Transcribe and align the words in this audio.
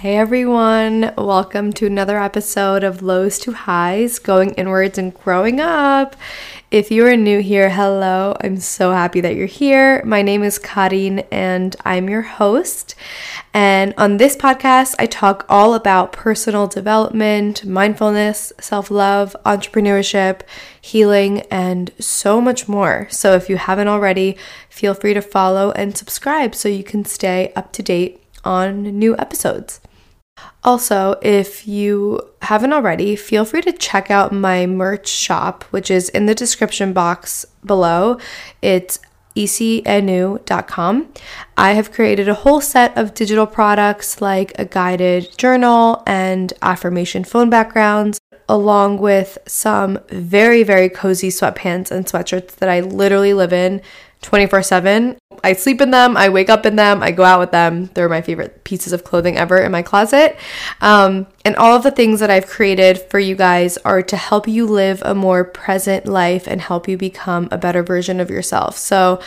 Hey 0.00 0.16
everyone, 0.16 1.12
welcome 1.18 1.74
to 1.74 1.84
another 1.84 2.18
episode 2.18 2.84
of 2.84 3.02
Lows 3.02 3.38
to 3.40 3.52
Highs 3.52 4.18
Going 4.18 4.54
Inwards 4.54 4.96
and 4.96 5.12
Growing 5.12 5.60
Up. 5.60 6.16
If 6.70 6.90
you 6.90 7.04
are 7.04 7.16
new 7.16 7.42
here, 7.42 7.68
hello. 7.68 8.34
I'm 8.40 8.56
so 8.56 8.92
happy 8.92 9.20
that 9.20 9.36
you're 9.36 9.44
here. 9.44 10.02
My 10.06 10.22
name 10.22 10.42
is 10.42 10.58
Karin 10.58 11.18
and 11.30 11.76
I'm 11.84 12.08
your 12.08 12.22
host. 12.22 12.94
And 13.52 13.92
on 13.98 14.16
this 14.16 14.38
podcast, 14.38 14.94
I 14.98 15.04
talk 15.04 15.44
all 15.50 15.74
about 15.74 16.12
personal 16.12 16.66
development, 16.66 17.66
mindfulness, 17.66 18.54
self 18.58 18.90
love, 18.90 19.36
entrepreneurship, 19.44 20.40
healing, 20.80 21.40
and 21.50 21.90
so 21.98 22.40
much 22.40 22.66
more. 22.66 23.06
So 23.10 23.34
if 23.34 23.50
you 23.50 23.58
haven't 23.58 23.88
already, 23.88 24.38
feel 24.70 24.94
free 24.94 25.12
to 25.12 25.20
follow 25.20 25.72
and 25.72 25.94
subscribe 25.94 26.54
so 26.54 26.70
you 26.70 26.84
can 26.84 27.04
stay 27.04 27.52
up 27.54 27.70
to 27.74 27.82
date 27.82 28.22
on 28.42 28.84
new 28.98 29.14
episodes. 29.18 29.78
Also, 30.62 31.18
if 31.22 31.66
you 31.66 32.20
haven't 32.42 32.72
already, 32.72 33.16
feel 33.16 33.44
free 33.44 33.62
to 33.62 33.72
check 33.72 34.10
out 34.10 34.32
my 34.32 34.66
merch 34.66 35.08
shop, 35.08 35.64
which 35.64 35.90
is 35.90 36.08
in 36.10 36.26
the 36.26 36.34
description 36.34 36.92
box 36.92 37.46
below. 37.64 38.18
It's 38.60 38.98
icietnu.com. 39.36 41.12
I 41.56 41.72
have 41.72 41.92
created 41.92 42.28
a 42.28 42.34
whole 42.34 42.60
set 42.60 42.96
of 42.96 43.14
digital 43.14 43.46
products 43.46 44.20
like 44.20 44.52
a 44.58 44.64
guided 44.64 45.36
journal 45.38 46.02
and 46.06 46.52
affirmation 46.62 47.24
phone 47.24 47.48
backgrounds, 47.48 48.20
along 48.48 48.98
with 48.98 49.38
some 49.46 49.98
very, 50.08 50.62
very 50.62 50.88
cozy 50.88 51.28
sweatpants 51.28 51.90
and 51.90 52.06
sweatshirts 52.06 52.56
that 52.56 52.68
I 52.68 52.80
literally 52.80 53.32
live 53.32 53.52
in 53.52 53.80
24 54.22 54.62
7. 54.62 55.16
I 55.42 55.54
sleep 55.54 55.80
in 55.80 55.90
them, 55.90 56.16
I 56.16 56.28
wake 56.28 56.50
up 56.50 56.66
in 56.66 56.76
them, 56.76 57.02
I 57.02 57.12
go 57.12 57.24
out 57.24 57.40
with 57.40 57.50
them. 57.50 57.86
They're 57.94 58.08
my 58.08 58.20
favorite 58.20 58.62
pieces 58.64 58.92
of 58.92 59.04
clothing 59.04 59.38
ever 59.38 59.58
in 59.58 59.72
my 59.72 59.82
closet. 59.82 60.36
Um, 60.82 61.26
and 61.44 61.56
all 61.56 61.74
of 61.74 61.82
the 61.82 61.90
things 61.90 62.20
that 62.20 62.30
I've 62.30 62.46
created 62.46 62.98
for 62.98 63.18
you 63.18 63.34
guys 63.34 63.78
are 63.78 64.02
to 64.02 64.16
help 64.16 64.46
you 64.46 64.66
live 64.66 65.00
a 65.02 65.14
more 65.14 65.44
present 65.44 66.06
life 66.06 66.46
and 66.46 66.60
help 66.60 66.88
you 66.88 66.98
become 66.98 67.48
a 67.50 67.58
better 67.58 67.82
version 67.82 68.20
of 68.20 68.28
yourself. 68.28 68.76
So 68.76 69.20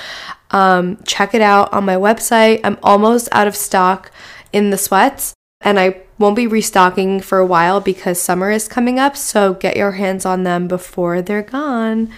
um, 0.51 1.01
check 1.03 1.33
it 1.33 1.41
out 1.41 1.73
on 1.73 1.85
my 1.85 1.95
website. 1.95 2.61
I'm 2.63 2.77
almost 2.83 3.27
out 3.31 3.47
of 3.47 3.55
stock 3.55 4.11
in 4.51 4.69
the 4.69 4.77
sweats, 4.77 5.33
and 5.61 5.79
I 5.79 6.01
won't 6.19 6.35
be 6.35 6.45
restocking 6.45 7.21
for 7.21 7.39
a 7.39 7.45
while 7.45 7.81
because 7.81 8.21
summer 8.21 8.51
is 8.51 8.67
coming 8.67 8.99
up. 8.99 9.17
So 9.17 9.55
get 9.55 9.75
your 9.75 9.93
hands 9.93 10.27
on 10.27 10.43
them 10.43 10.67
before 10.67 11.23
they're 11.23 11.41
gone. 11.41 12.13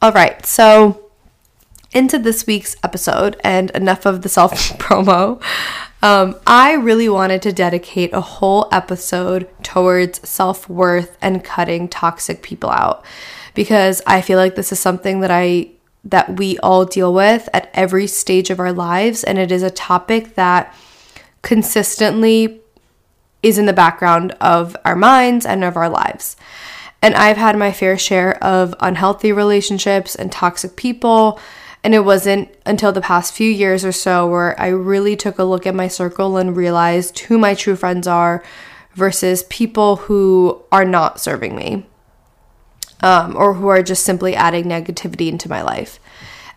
All 0.00 0.12
right, 0.12 0.46
so 0.46 1.05
into 1.96 2.18
this 2.18 2.46
week's 2.46 2.76
episode 2.84 3.40
and 3.42 3.70
enough 3.70 4.04
of 4.04 4.20
the 4.20 4.28
self 4.28 4.52
promo. 4.78 5.42
Um, 6.02 6.36
I 6.46 6.74
really 6.74 7.08
wanted 7.08 7.40
to 7.42 7.52
dedicate 7.52 8.12
a 8.12 8.20
whole 8.20 8.68
episode 8.70 9.48
towards 9.62 10.28
self 10.28 10.68
worth 10.68 11.16
and 11.22 11.42
cutting 11.42 11.88
toxic 11.88 12.42
people 12.42 12.70
out 12.70 13.02
because 13.54 14.02
I 14.06 14.20
feel 14.20 14.38
like 14.38 14.56
this 14.56 14.72
is 14.72 14.78
something 14.78 15.20
that 15.20 15.30
I 15.30 15.70
that 16.04 16.36
we 16.38 16.58
all 16.58 16.84
deal 16.84 17.12
with 17.12 17.48
at 17.52 17.70
every 17.72 18.06
stage 18.06 18.50
of 18.50 18.60
our 18.60 18.72
lives 18.72 19.24
and 19.24 19.38
it 19.38 19.50
is 19.50 19.62
a 19.62 19.70
topic 19.70 20.34
that 20.34 20.72
consistently 21.42 22.60
is 23.42 23.58
in 23.58 23.66
the 23.66 23.72
background 23.72 24.32
of 24.40 24.76
our 24.84 24.94
minds 24.94 25.46
and 25.46 25.64
of 25.64 25.76
our 25.76 25.88
lives. 25.88 26.36
And 27.00 27.14
I've 27.14 27.36
had 27.36 27.56
my 27.56 27.72
fair 27.72 27.96
share 27.96 28.42
of 28.44 28.74
unhealthy 28.80 29.32
relationships 29.32 30.14
and 30.14 30.30
toxic 30.30 30.76
people 30.76 31.40
and 31.86 31.94
it 31.94 32.04
wasn't 32.04 32.48
until 32.66 32.90
the 32.90 33.00
past 33.00 33.32
few 33.32 33.48
years 33.48 33.84
or 33.84 33.92
so 33.92 34.28
where 34.28 34.60
I 34.60 34.70
really 34.70 35.14
took 35.14 35.38
a 35.38 35.44
look 35.44 35.68
at 35.68 35.74
my 35.76 35.86
circle 35.86 36.36
and 36.36 36.56
realized 36.56 37.16
who 37.20 37.38
my 37.38 37.54
true 37.54 37.76
friends 37.76 38.08
are 38.08 38.42
versus 38.94 39.44
people 39.44 39.94
who 39.94 40.64
are 40.72 40.84
not 40.84 41.20
serving 41.20 41.54
me 41.54 41.86
um, 43.02 43.36
or 43.36 43.54
who 43.54 43.68
are 43.68 43.84
just 43.84 44.04
simply 44.04 44.34
adding 44.34 44.64
negativity 44.64 45.28
into 45.28 45.48
my 45.48 45.62
life. 45.62 46.00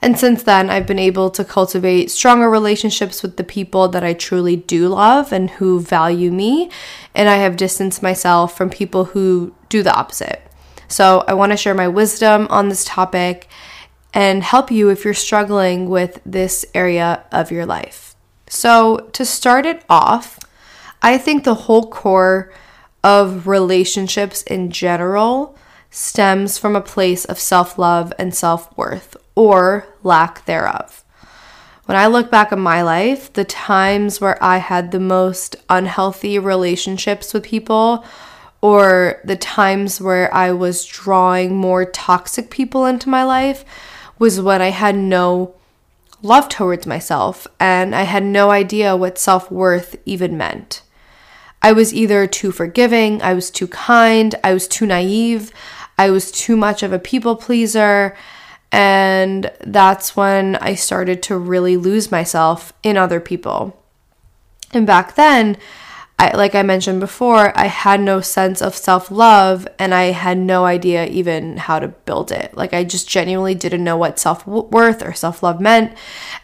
And 0.01 0.18
since 0.18 0.41
then, 0.41 0.72
I've 0.72 0.88
been 0.88 0.97
able 0.97 1.29
to 1.29 1.45
cultivate 1.45 2.09
stronger 2.09 2.50
relationships 2.50 3.22
with 3.22 3.38
the 3.38 3.44
people 3.44 3.88
that 3.89 4.03
I 4.03 4.13
truly 4.13 4.56
do 4.56 4.88
love 4.88 5.31
and 5.31 5.51
who 5.51 5.79
value 5.79 6.31
me. 6.31 6.72
And 7.13 7.29
I 7.29 7.35
have 7.35 7.56
distanced 7.56 8.01
myself 8.01 8.57
from 8.57 8.72
people 8.72 9.06
who 9.06 9.53
do 9.69 9.84
the 9.84 9.94
opposite. 9.94 10.41
So 10.88 11.23
I 11.28 11.35
want 11.35 11.51
to 11.51 11.57
share 11.57 11.75
my 11.75 11.88
wisdom 11.88 12.47
on 12.50 12.69
this 12.69 12.84
topic 12.84 13.47
and 14.14 14.44
help 14.44 14.72
you 14.72 14.90
if 14.90 15.06
you're 15.06 15.14
struggling 15.14 15.90
with 15.90 16.20
this 16.25 16.66
area 16.74 17.24
of 17.31 17.52
your 17.52 17.66
life. 17.66 18.16
So, 18.47 19.09
to 19.14 19.25
start 19.25 19.66
it 19.66 19.84
off, 19.90 20.40
I 21.02 21.18
think 21.18 21.44
the 21.44 21.53
whole 21.53 21.90
core 21.90 22.52
of 23.03 23.48
relationships 23.48 24.42
in 24.44 24.72
general 24.72 25.56
stems 25.92 26.58
from 26.58 26.75
a 26.75 26.81
place 26.81 27.25
of 27.25 27.40
self 27.40 27.78
love 27.78 28.12
and 28.18 28.34
self 28.34 28.75
worth, 28.78 29.16
or 29.36 29.88
lack 30.03 30.46
thereof. 30.46 31.03
When 31.86 31.98
I 31.98 32.08
look 32.08 32.30
back 32.30 32.52
at 32.52 32.59
my 32.59 32.84
life, 32.84 33.34
the 33.34 33.46
times 33.46 34.22
where 34.22 34.42
I 34.44 34.58
had 34.58 34.92
the 34.92 35.00
most 35.00 35.56
unhealthy 35.69 36.38
relationships 36.38 37.34
with 37.34 37.44
people, 37.44 38.06
or 38.62 39.22
the 39.24 39.36
times 39.36 40.00
where 40.00 40.31
I 40.34 40.52
was 40.52 40.86
drawing 40.86 41.56
more 41.56 41.86
toxic 41.86 42.52
people 42.52 42.86
into 42.86 43.09
my 43.09 43.24
life, 43.24 43.66
was 44.19 44.40
when 44.40 44.62
I 44.62 44.69
had 44.69 44.96
no 44.96 45.56
love 46.22 46.50
towards 46.50 46.85
myself 46.85 47.47
and 47.59 47.96
I 47.96 48.03
had 48.03 48.24
no 48.24 48.52
idea 48.52 48.96
what 48.96 49.18
self 49.18 49.50
worth 49.50 49.96
even 50.06 50.38
meant. 50.38 50.84
I 51.62 51.72
was 51.72 51.94
either 51.94 52.28
too 52.28 52.52
forgiving, 52.52 53.22
I 53.22 53.34
was 53.34 53.50
too 53.50 53.68
kind, 53.68 54.35
I 54.44 54.53
was 54.53 54.68
too 54.68 54.85
naive, 54.85 55.52
I 55.97 56.09
was 56.09 56.31
too 56.31 56.56
much 56.56 56.84
of 56.84 56.94
a 56.94 57.00
people 57.00 57.35
pleaser. 57.35 58.16
And 58.72 59.52
that's 59.62 60.16
when 60.16 60.56
I 60.57 60.75
started 60.75 61.24
to 61.24 61.38
really 61.38 61.75
lose 61.75 62.12
myself 62.12 62.72
in 62.84 62.97
other 62.97 63.19
people. 63.19 63.75
And 64.72 64.86
back 64.86 65.16
then, 65.16 65.57
I, 66.19 66.35
like 66.35 66.53
I 66.53 66.63
mentioned 66.63 67.00
before, 67.00 67.57
I 67.57 67.68
had 67.68 68.02
no 68.02 68.19
sense 68.19 68.62
of 68.62 68.75
self 68.75 69.09
love 69.09 69.66
and 69.80 69.94
I 69.94 70.12
had 70.12 70.38
no 70.38 70.66
idea 70.66 71.06
even 71.06 71.56
how 71.56 71.80
to 71.80 71.88
build 71.88 72.34
it. 72.34 72.56
Like, 72.57 72.74
I 72.74 72.84
just 72.84 73.07
genuinely 73.07 73.56
didn't 73.56 73.85
know 73.85 73.96
what 73.96 74.19
self 74.19 74.46
worth 74.46 75.02
or 75.02 75.13
self 75.13 75.41
love 75.41 75.62
meant. 75.62 75.97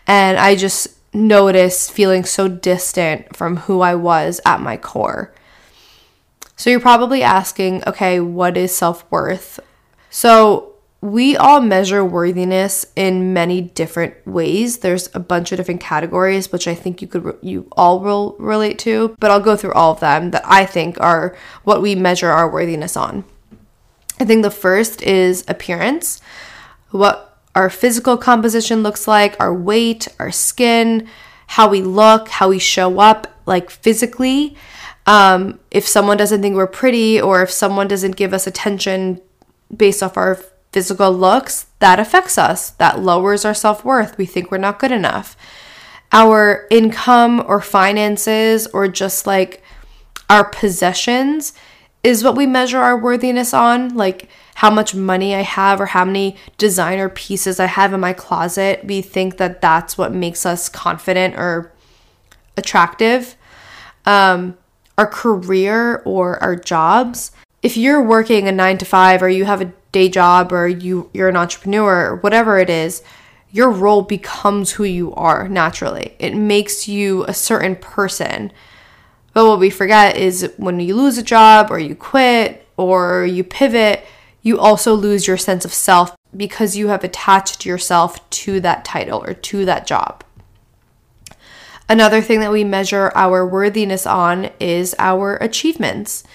And 0.08 0.38
I 0.38 0.56
just 0.56 0.88
noticed 1.14 1.92
feeling 1.92 2.24
so 2.24 2.48
distant 2.48 3.36
from 3.36 3.58
who 3.58 3.82
I 3.82 3.96
was 3.96 4.40
at 4.46 4.62
my 4.62 4.78
core. 4.78 5.34
So, 6.56 6.70
you're 6.70 6.80
probably 6.80 7.22
asking, 7.22 7.84
okay, 7.86 8.22
what 8.22 8.56
is 8.56 8.74
self 8.74 9.04
worth? 9.12 9.60
So, 10.10 10.75
we 11.06 11.38
all 11.38 11.62
measure 11.62 12.04
worthiness 12.04 12.84
in 12.96 13.32
many 13.32 13.62
different 13.62 14.16
ways. 14.26 14.80
There's 14.80 15.08
a 15.14 15.20
bunch 15.20 15.52
of 15.52 15.58
different 15.58 15.82
categories, 15.82 16.52
which 16.52 16.68
I 16.68 16.74
think 16.74 17.00
you 17.00 17.08
could 17.08 17.38
you 17.42 17.68
all 17.74 18.00
will 18.00 18.36
relate 18.40 18.80
to, 18.80 19.16
but 19.20 19.30
I'll 19.30 19.40
go 19.40 19.56
through 19.56 19.74
all 19.74 19.92
of 19.92 20.00
them 20.00 20.32
that 20.32 20.42
I 20.46 20.66
think 20.66 21.00
are 21.00 21.38
what 21.64 21.82
we 21.82 21.94
measure 21.94 22.30
our 22.30 22.50
worthiness 22.52 22.98
on. 22.98 23.24
I 24.20 24.26
think 24.26 24.42
the 24.42 24.50
first 24.50 25.04
is 25.04 25.46
appearance, 25.48 26.22
what 26.90 27.38
our 27.54 27.70
physical 27.70 28.18
composition 28.18 28.82
looks 28.82 29.08
like, 29.08 29.40
our 29.40 29.54
weight, 29.54 30.08
our 30.20 30.32
skin, 30.32 31.08
how 31.48 31.70
we 31.70 31.82
look, 31.84 32.30
how 32.30 32.50
we 32.50 32.60
show 32.60 33.00
up, 33.00 33.28
like 33.46 33.70
physically. 33.70 34.58
Um, 35.06 35.60
if 35.70 35.88
someone 35.88 36.18
doesn't 36.18 36.42
think 36.42 36.56
we're 36.56 36.66
pretty, 36.66 37.22
or 37.22 37.44
if 37.44 37.52
someone 37.52 37.88
doesn't 37.88 38.16
give 38.16 38.34
us 38.34 38.48
attention 38.48 39.22
based 39.76 40.02
off 40.02 40.18
our 40.18 40.40
physical 40.76 41.10
looks, 41.10 41.68
that 41.80 42.02
affects 42.02 42.38
us. 42.38 42.72
That 42.72 43.00
lowers 43.00 43.46
our 43.46 43.54
self 43.54 43.86
worth. 43.86 44.18
We 44.18 44.26
think 44.26 44.52
we're 44.52 44.58
not 44.58 44.78
good 44.78 44.92
enough. 44.92 45.38
Our 46.12 46.68
income 46.70 47.42
or 47.48 47.62
finances, 47.62 48.68
or 48.68 48.90
just 48.90 49.26
like 49.26 49.64
our 50.30 50.44
possessions, 50.44 51.54
is 52.04 52.26
what 52.26 52.36
we 52.36 52.46
measure 52.46 52.80
our 52.80 52.98
worthiness 52.98 53.54
on. 53.54 53.96
Like 53.96 54.28
how 54.56 54.70
much 54.70 54.94
money 54.94 55.34
I 55.34 55.44
have 55.44 55.80
or 55.80 55.86
how 55.86 56.04
many 56.04 56.36
designer 56.58 57.08
pieces 57.08 57.58
I 57.58 57.68
have 57.68 57.94
in 57.94 58.02
my 58.02 58.12
closet. 58.12 58.84
We 58.84 59.02
think 59.02 59.38
that 59.38 59.62
that's 59.62 59.98
what 59.98 60.12
makes 60.12 60.46
us 60.46 60.68
confident 60.68 61.36
or 61.36 61.72
attractive. 62.58 63.38
Um, 64.06 64.58
our 64.98 65.08
career 65.08 66.02
or 66.04 66.38
our 66.44 66.58
jobs. 66.58 67.32
If 67.64 67.78
you're 67.78 68.04
working 68.04 68.50
a 68.50 68.52
nine 68.52 68.78
to 68.80 68.86
five 68.86 69.24
or 69.24 69.30
you 69.30 69.46
have 69.46 69.62
a 69.62 69.72
day 69.96 70.10
job 70.10 70.52
or 70.52 70.68
you 70.68 71.10
you're 71.14 71.30
an 71.30 71.38
entrepreneur 71.38 72.12
or 72.12 72.16
whatever 72.18 72.60
it 72.60 72.70
is, 72.70 73.02
your 73.50 73.72
role 73.72 74.02
becomes 74.02 74.72
who 74.72 74.84
you 74.84 75.14
are 75.14 75.48
naturally. 75.48 76.14
It 76.20 76.36
makes 76.36 76.90
you 76.90 77.24
a 77.24 77.34
certain 77.34 77.78
person. 77.78 78.52
But 79.34 79.48
what 79.48 79.60
we 79.60 79.70
forget 79.70 80.18
is 80.18 80.52
when 80.58 80.82
you 80.82 80.96
lose 80.96 81.18
a 81.18 81.24
job 81.24 81.72
or 81.72 81.80
you 81.80 81.96
quit 81.96 82.68
or 82.76 83.26
you 83.26 83.46
pivot, 83.46 84.06
you 84.42 84.60
also 84.60 84.94
lose 84.94 85.28
your 85.28 85.38
sense 85.38 85.64
of 85.64 85.74
self 85.74 86.14
because 86.36 86.76
you 86.76 86.90
have 86.90 87.06
attached 87.06 87.66
yourself 87.66 88.30
to 88.42 88.60
that 88.60 88.84
title 88.84 89.24
or 89.24 89.34
to 89.34 89.64
that 89.64 89.88
job. 89.88 90.26
Another 91.88 92.22
thing 92.22 92.42
that 92.42 92.52
we 92.52 92.66
measure 92.66 93.14
our 93.16 93.48
worthiness 93.48 94.06
on 94.06 94.50
is 94.60 94.94
our 95.00 95.38
achievements. 95.38 96.26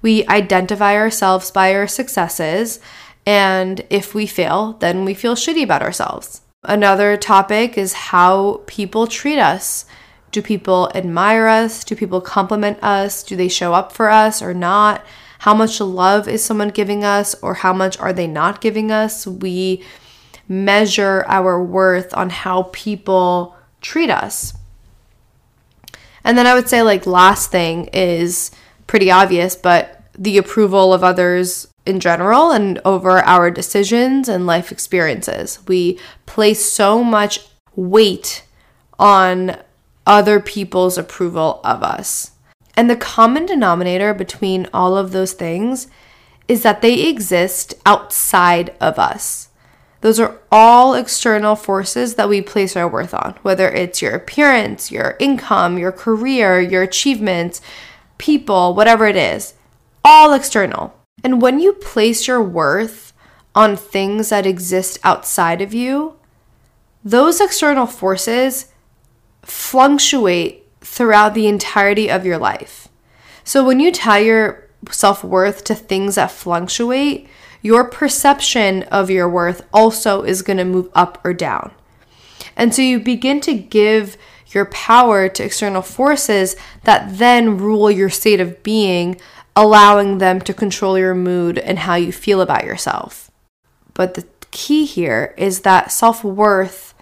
We 0.00 0.26
identify 0.26 0.96
ourselves 0.96 1.50
by 1.50 1.74
our 1.74 1.86
successes, 1.86 2.80
and 3.26 3.84
if 3.90 4.14
we 4.14 4.26
fail, 4.26 4.74
then 4.80 5.04
we 5.04 5.14
feel 5.14 5.34
shitty 5.34 5.62
about 5.62 5.82
ourselves. 5.82 6.42
Another 6.64 7.16
topic 7.16 7.76
is 7.76 7.92
how 7.92 8.62
people 8.66 9.06
treat 9.06 9.38
us. 9.38 9.84
Do 10.30 10.42
people 10.42 10.90
admire 10.94 11.46
us? 11.46 11.84
Do 11.84 11.94
people 11.94 12.20
compliment 12.20 12.82
us? 12.82 13.22
Do 13.22 13.36
they 13.36 13.48
show 13.48 13.74
up 13.74 13.92
for 13.92 14.10
us 14.10 14.40
or 14.40 14.54
not? 14.54 15.04
How 15.40 15.54
much 15.54 15.80
love 15.80 16.28
is 16.28 16.44
someone 16.44 16.68
giving 16.68 17.02
us 17.04 17.34
or 17.42 17.54
how 17.54 17.72
much 17.72 17.98
are 17.98 18.12
they 18.12 18.28
not 18.28 18.60
giving 18.60 18.92
us? 18.92 19.26
We 19.26 19.82
measure 20.48 21.24
our 21.26 21.62
worth 21.62 22.14
on 22.14 22.30
how 22.30 22.70
people 22.72 23.56
treat 23.80 24.10
us. 24.10 24.54
And 26.24 26.38
then 26.38 26.46
I 26.46 26.54
would 26.54 26.68
say, 26.68 26.82
like, 26.82 27.06
last 27.06 27.50
thing 27.50 27.86
is 27.92 28.52
pretty 28.86 29.10
obvious, 29.10 29.56
but 29.56 30.04
the 30.16 30.38
approval 30.38 30.94
of 30.94 31.02
others 31.02 31.66
in 31.84 32.00
general 32.00 32.50
and 32.50 32.80
over 32.84 33.18
our 33.20 33.50
decisions 33.50 34.28
and 34.28 34.46
life 34.46 34.70
experiences. 34.70 35.58
We 35.66 35.98
place 36.26 36.70
so 36.70 37.02
much 37.02 37.40
weight 37.74 38.44
on 38.98 39.56
other 40.06 40.40
people's 40.40 40.98
approval 40.98 41.60
of 41.64 41.82
us. 41.82 42.32
And 42.76 42.88
the 42.88 42.96
common 42.96 43.46
denominator 43.46 44.14
between 44.14 44.68
all 44.72 44.96
of 44.96 45.12
those 45.12 45.32
things 45.32 45.88
is 46.48 46.62
that 46.62 46.82
they 46.82 47.08
exist 47.08 47.74
outside 47.84 48.74
of 48.80 48.98
us. 48.98 49.48
Those 50.00 50.18
are 50.18 50.38
all 50.50 50.94
external 50.94 51.54
forces 51.54 52.16
that 52.16 52.28
we 52.28 52.42
place 52.42 52.76
our 52.76 52.88
worth 52.88 53.14
on, 53.14 53.38
whether 53.42 53.68
it's 53.68 54.02
your 54.02 54.14
appearance, 54.14 54.90
your 54.90 55.16
income, 55.20 55.78
your 55.78 55.92
career, 55.92 56.60
your 56.60 56.82
achievements, 56.82 57.60
people, 58.18 58.74
whatever 58.74 59.06
it 59.06 59.16
is, 59.16 59.54
all 60.04 60.32
external. 60.32 60.92
And 61.22 61.40
when 61.40 61.60
you 61.60 61.72
place 61.74 62.26
your 62.26 62.42
worth 62.42 63.12
on 63.54 63.76
things 63.76 64.30
that 64.30 64.46
exist 64.46 64.98
outside 65.04 65.60
of 65.60 65.74
you, 65.74 66.16
those 67.04 67.40
external 67.40 67.86
forces 67.86 68.72
fluctuate 69.42 70.66
throughout 70.80 71.34
the 71.34 71.46
entirety 71.46 72.10
of 72.10 72.24
your 72.24 72.38
life. 72.38 72.88
So 73.44 73.64
when 73.64 73.80
you 73.80 73.92
tie 73.92 74.18
your 74.18 74.68
self 74.90 75.22
worth 75.22 75.64
to 75.64 75.74
things 75.74 76.16
that 76.16 76.30
fluctuate, 76.30 77.28
your 77.60 77.84
perception 77.84 78.82
of 78.84 79.10
your 79.10 79.28
worth 79.28 79.66
also 79.72 80.22
is 80.22 80.42
going 80.42 80.56
to 80.56 80.64
move 80.64 80.90
up 80.94 81.20
or 81.24 81.32
down. 81.32 81.72
And 82.56 82.74
so 82.74 82.82
you 82.82 82.98
begin 82.98 83.40
to 83.42 83.54
give 83.54 84.16
your 84.48 84.66
power 84.66 85.28
to 85.28 85.44
external 85.44 85.82
forces 85.82 86.56
that 86.82 87.18
then 87.18 87.56
rule 87.56 87.90
your 87.90 88.10
state 88.10 88.40
of 88.40 88.62
being, 88.62 89.18
allowing 89.54 90.18
them 90.18 90.40
to 90.40 90.54
control 90.54 90.98
your 90.98 91.14
mood 91.14 91.58
and 91.58 91.80
how 91.80 91.94
you 91.94 92.12
feel 92.12 92.40
about 92.40 92.64
yourself. 92.64 93.30
But 93.94 94.14
the 94.14 94.26
key 94.50 94.84
here 94.84 95.34
is 95.36 95.60
that 95.60 95.92
self 95.92 96.24
worth, 96.24 96.94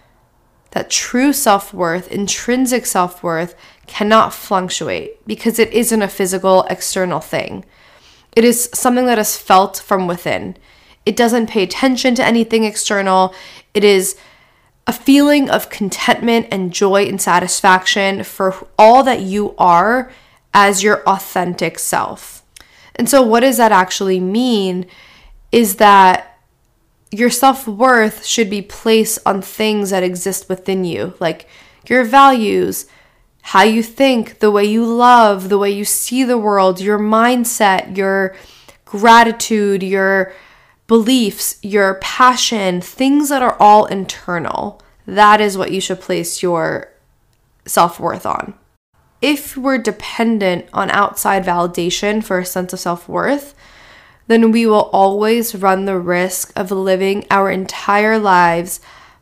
that 0.72 0.90
true 0.90 1.32
self 1.32 1.72
worth, 1.72 2.10
intrinsic 2.10 2.86
self 2.86 3.22
worth, 3.22 3.54
cannot 3.86 4.34
fluctuate 4.34 5.24
because 5.26 5.58
it 5.58 5.72
isn't 5.72 6.02
a 6.02 6.08
physical 6.08 6.62
external 6.64 7.20
thing. 7.20 7.64
It 8.32 8.44
is 8.44 8.70
something 8.72 9.06
that 9.06 9.18
is 9.18 9.36
felt 9.36 9.78
from 9.78 10.06
within. 10.06 10.56
It 11.04 11.16
doesn't 11.16 11.50
pay 11.50 11.62
attention 11.62 12.14
to 12.16 12.24
anything 12.24 12.64
external. 12.64 13.34
It 13.74 13.84
is 13.84 14.16
a 14.86 14.92
feeling 14.92 15.50
of 15.50 15.70
contentment 15.70 16.46
and 16.50 16.72
joy 16.72 17.04
and 17.04 17.20
satisfaction 17.20 18.22
for 18.24 18.66
all 18.78 19.02
that 19.04 19.20
you 19.20 19.54
are 19.58 20.10
as 20.52 20.82
your 20.82 21.02
authentic 21.08 21.78
self. 21.78 22.39
And 22.96 23.08
so, 23.08 23.22
what 23.22 23.40
does 23.40 23.56
that 23.56 23.72
actually 23.72 24.20
mean? 24.20 24.86
Is 25.52 25.76
that 25.76 26.38
your 27.10 27.30
self 27.30 27.66
worth 27.66 28.24
should 28.24 28.48
be 28.50 28.62
placed 28.62 29.18
on 29.26 29.42
things 29.42 29.90
that 29.90 30.02
exist 30.02 30.48
within 30.48 30.84
you, 30.84 31.14
like 31.18 31.48
your 31.88 32.04
values, 32.04 32.86
how 33.42 33.62
you 33.62 33.82
think, 33.82 34.38
the 34.38 34.50
way 34.50 34.64
you 34.64 34.84
love, 34.84 35.48
the 35.48 35.58
way 35.58 35.70
you 35.70 35.84
see 35.84 36.24
the 36.24 36.38
world, 36.38 36.80
your 36.80 36.98
mindset, 36.98 37.96
your 37.96 38.36
gratitude, 38.84 39.82
your 39.82 40.32
beliefs, 40.86 41.58
your 41.62 41.94
passion, 41.94 42.80
things 42.80 43.28
that 43.28 43.42
are 43.42 43.56
all 43.60 43.86
internal. 43.86 44.82
That 45.06 45.40
is 45.40 45.56
what 45.56 45.72
you 45.72 45.80
should 45.80 46.00
place 46.00 46.42
your 46.42 46.92
self 47.64 47.98
worth 47.98 48.26
on. 48.26 48.54
If 49.20 49.56
we're 49.56 49.78
dependent 49.78 50.66
on 50.72 50.90
outside 50.90 51.44
validation 51.44 52.24
for 52.24 52.38
a 52.38 52.44
sense 52.44 52.72
of 52.72 52.80
self 52.80 53.08
worth, 53.08 53.54
then 54.26 54.52
we 54.52 54.64
will 54.64 54.90
always 54.92 55.54
run 55.54 55.84
the 55.84 55.98
risk 55.98 56.52
of 56.56 56.70
living 56.70 57.26
our 57.30 57.50
entire 57.50 58.18
lives 58.18 58.80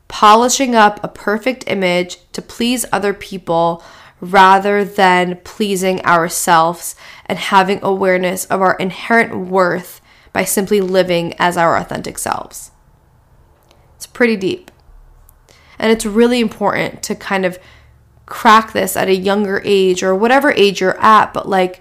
polishing 0.08 0.74
up 0.74 1.02
a 1.02 1.08
perfect 1.08 1.64
image 1.66 2.18
to 2.32 2.42
please 2.42 2.84
other 2.92 3.12
people 3.14 3.82
rather 4.20 4.84
than 4.84 5.40
pleasing 5.44 6.04
ourselves 6.04 6.96
and 7.26 7.38
having 7.38 7.78
awareness 7.82 8.44
of 8.46 8.60
our 8.60 8.74
inherent 8.76 9.48
worth 9.48 10.00
by 10.32 10.44
simply 10.44 10.80
living 10.80 11.34
as 11.38 11.56
our 11.56 11.76
authentic 11.76 12.18
selves. 12.18 12.70
It's 13.96 14.06
pretty 14.06 14.36
deep. 14.36 14.70
And 15.78 15.92
it's 15.92 16.04
really 16.04 16.40
important 16.40 17.02
to 17.04 17.14
kind 17.14 17.44
of 17.44 17.58
crack 18.28 18.72
this 18.72 18.96
at 18.96 19.08
a 19.08 19.14
younger 19.14 19.62
age 19.64 20.02
or 20.02 20.14
whatever 20.14 20.52
age 20.52 20.80
you're 20.80 21.00
at, 21.00 21.32
but 21.32 21.48
like 21.48 21.80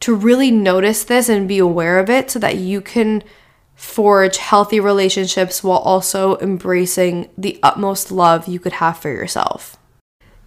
to 0.00 0.14
really 0.14 0.50
notice 0.50 1.04
this 1.04 1.28
and 1.28 1.48
be 1.48 1.58
aware 1.58 1.98
of 1.98 2.10
it 2.10 2.30
so 2.30 2.38
that 2.38 2.56
you 2.56 2.80
can 2.80 3.22
forge 3.74 4.38
healthy 4.38 4.80
relationships 4.80 5.62
while 5.62 5.78
also 5.78 6.38
embracing 6.38 7.28
the 7.36 7.58
utmost 7.62 8.10
love 8.10 8.48
you 8.48 8.58
could 8.58 8.74
have 8.74 8.98
for 8.98 9.10
yourself 9.10 9.76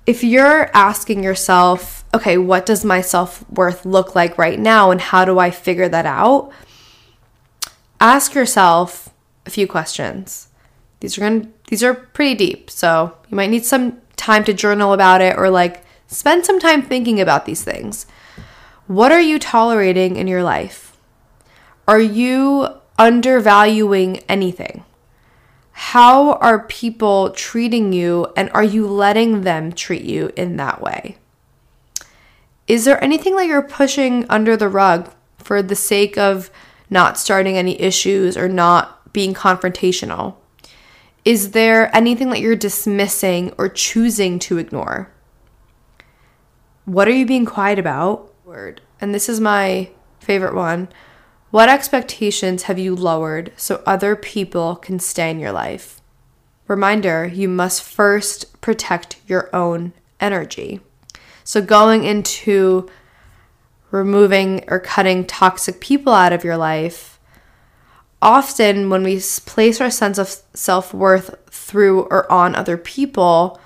if 0.09 0.23
you're 0.23 0.75
asking 0.75 1.23
yourself, 1.23 2.03
okay, 2.15 2.35
what 2.35 2.65
does 2.65 2.83
my 2.83 2.99
self 2.99 3.47
worth 3.47 3.85
look 3.85 4.15
like 4.15 4.39
right 4.39 4.59
now 4.59 4.89
and 4.89 4.99
how 4.99 5.23
do 5.23 5.37
I 5.37 5.51
figure 5.51 5.87
that 5.87 6.07
out? 6.07 6.51
Ask 8.01 8.33
yourself 8.33 9.13
a 9.45 9.51
few 9.51 9.67
questions. 9.67 10.47
These 10.99 11.15
are 11.15 11.21
going 11.21 11.41
to 11.41 11.49
these 11.67 11.83
are 11.83 11.93
pretty 11.93 12.33
deep. 12.33 12.71
So, 12.71 13.15
you 13.29 13.35
might 13.35 13.51
need 13.51 13.65
some 13.65 14.01
time 14.19 14.43
to 14.43 14.53
journal 14.53 14.93
about 14.93 15.21
it 15.21 15.35
or 15.37 15.49
like 15.49 15.83
spend 16.07 16.45
some 16.45 16.59
time 16.59 16.83
thinking 16.83 17.19
about 17.19 17.45
these 17.45 17.63
things. 17.63 18.05
What 18.85 19.11
are 19.11 19.21
you 19.21 19.39
tolerating 19.39 20.15
in 20.15 20.27
your 20.27 20.43
life? 20.43 20.97
Are 21.87 21.99
you 21.99 22.67
undervaluing 22.99 24.17
anything? 24.29 24.83
how 25.81 26.33
are 26.33 26.65
people 26.65 27.29
treating 27.29 27.93
you 27.93 28.27
and 28.35 28.49
are 28.53 28.65
you 28.65 28.85
letting 28.85 29.41
them 29.41 29.71
treat 29.71 30.01
you 30.01 30.29
in 30.35 30.57
that 30.57 30.81
way? 30.81 31.15
Is 32.67 32.83
there 32.83 33.01
anything 33.01 33.37
that 33.37 33.47
you're 33.47 33.61
pushing 33.61 34.25
under 34.29 34.57
the 34.57 34.67
rug 34.67 35.09
for 35.37 35.63
the 35.63 35.77
sake 35.77 36.17
of 36.17 36.51
not 36.89 37.17
starting 37.17 37.57
any 37.57 37.79
issues 37.79 38.35
or 38.35 38.49
not 38.49 39.13
being 39.13 39.33
confrontational? 39.33 40.35
Is 41.25 41.51
there 41.51 41.95
anything 41.95 42.29
that 42.29 42.39
you're 42.39 42.55
dismissing 42.55 43.53
or 43.57 43.69
choosing 43.69 44.39
to 44.39 44.57
ignore? 44.57 45.11
What 46.85 47.07
are 47.07 47.13
you 47.13 47.25
being 47.25 47.45
quiet 47.45 47.77
about? 47.77 48.33
Word. 48.45 48.81
And 49.01 49.13
this 49.13 49.29
is 49.29 49.39
my 49.39 49.89
favorite 50.19 50.55
one. 50.55 50.89
What 51.51 51.69
expectations 51.69 52.63
have 52.63 52.79
you 52.79 52.95
lowered 52.95 53.51
so 53.55 53.83
other 53.85 54.15
people 54.15 54.75
can 54.75 54.99
stay 54.99 55.29
in 55.29 55.39
your 55.39 55.51
life? 55.51 55.99
Reminder 56.67 57.25
you 57.25 57.49
must 57.49 57.83
first 57.83 58.61
protect 58.61 59.17
your 59.27 59.53
own 59.55 59.93
energy. 60.19 60.79
So, 61.43 61.61
going 61.61 62.03
into 62.03 62.89
removing 63.89 64.63
or 64.67 64.79
cutting 64.79 65.25
toxic 65.25 65.79
people 65.81 66.13
out 66.13 66.33
of 66.33 66.43
your 66.43 66.57
life, 66.57 67.18
often 68.21 68.89
when 68.89 69.03
we 69.03 69.21
place 69.45 69.79
our 69.79 69.91
sense 69.91 70.17
of 70.17 70.35
self 70.53 70.93
worth 70.93 71.35
through 71.49 72.01
or 72.03 72.31
on 72.31 72.55
other 72.55 72.77
people, 72.77 73.59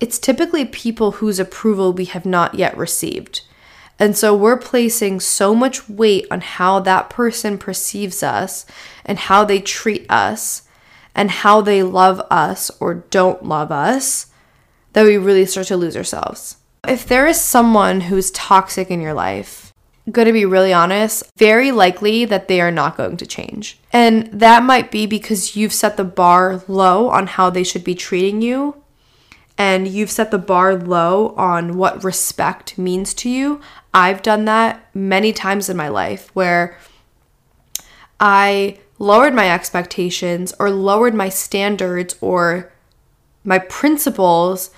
it's 0.00 0.18
typically 0.18 0.64
people 0.64 1.12
whose 1.12 1.38
approval 1.38 1.92
we 1.92 2.06
have 2.06 2.26
not 2.26 2.54
yet 2.54 2.76
received. 2.76 3.42
And 3.98 4.16
so 4.16 4.34
we're 4.34 4.56
placing 4.56 5.20
so 5.20 5.54
much 5.54 5.88
weight 5.88 6.26
on 6.30 6.40
how 6.40 6.80
that 6.80 7.08
person 7.08 7.56
perceives 7.56 8.22
us 8.22 8.66
and 9.04 9.18
how 9.18 9.44
they 9.44 9.60
treat 9.60 10.10
us 10.10 10.62
and 11.14 11.30
how 11.30 11.60
they 11.60 11.82
love 11.82 12.20
us 12.30 12.70
or 12.80 12.94
don't 13.10 13.44
love 13.44 13.70
us 13.70 14.26
that 14.94 15.04
we 15.04 15.16
really 15.16 15.46
start 15.46 15.68
to 15.68 15.76
lose 15.76 15.96
ourselves. 15.96 16.56
If 16.88 17.06
there 17.06 17.28
is 17.28 17.40
someone 17.40 18.00
who's 18.00 18.32
toxic 18.32 18.90
in 18.90 19.00
your 19.00 19.14
life, 19.14 19.61
going 20.10 20.26
to 20.26 20.32
be 20.32 20.44
really 20.44 20.72
honest, 20.72 21.30
very 21.36 21.70
likely 21.70 22.24
that 22.24 22.48
they 22.48 22.60
are 22.60 22.72
not 22.72 22.96
going 22.96 23.16
to 23.16 23.26
change. 23.26 23.78
And 23.92 24.26
that 24.32 24.62
might 24.62 24.90
be 24.90 25.06
because 25.06 25.54
you've 25.54 25.72
set 25.72 25.96
the 25.96 26.04
bar 26.04 26.62
low 26.66 27.08
on 27.08 27.28
how 27.28 27.50
they 27.50 27.62
should 27.62 27.84
be 27.84 27.94
treating 27.94 28.42
you 28.42 28.82
and 29.58 29.86
you've 29.86 30.10
set 30.10 30.30
the 30.30 30.38
bar 30.38 30.74
low 30.74 31.34
on 31.36 31.76
what 31.76 32.02
respect 32.02 32.78
means 32.78 33.14
to 33.14 33.28
you. 33.28 33.60
I've 33.94 34.22
done 34.22 34.44
that 34.46 34.88
many 34.94 35.32
times 35.32 35.68
in 35.68 35.76
my 35.76 35.88
life 35.88 36.30
where 36.34 36.78
I 38.18 38.78
lowered 38.98 39.34
my 39.34 39.50
expectations 39.50 40.54
or 40.58 40.70
lowered 40.70 41.14
my 41.14 41.28
standards 41.28 42.16
or 42.20 42.72
my 43.44 43.58
principles 43.58 44.70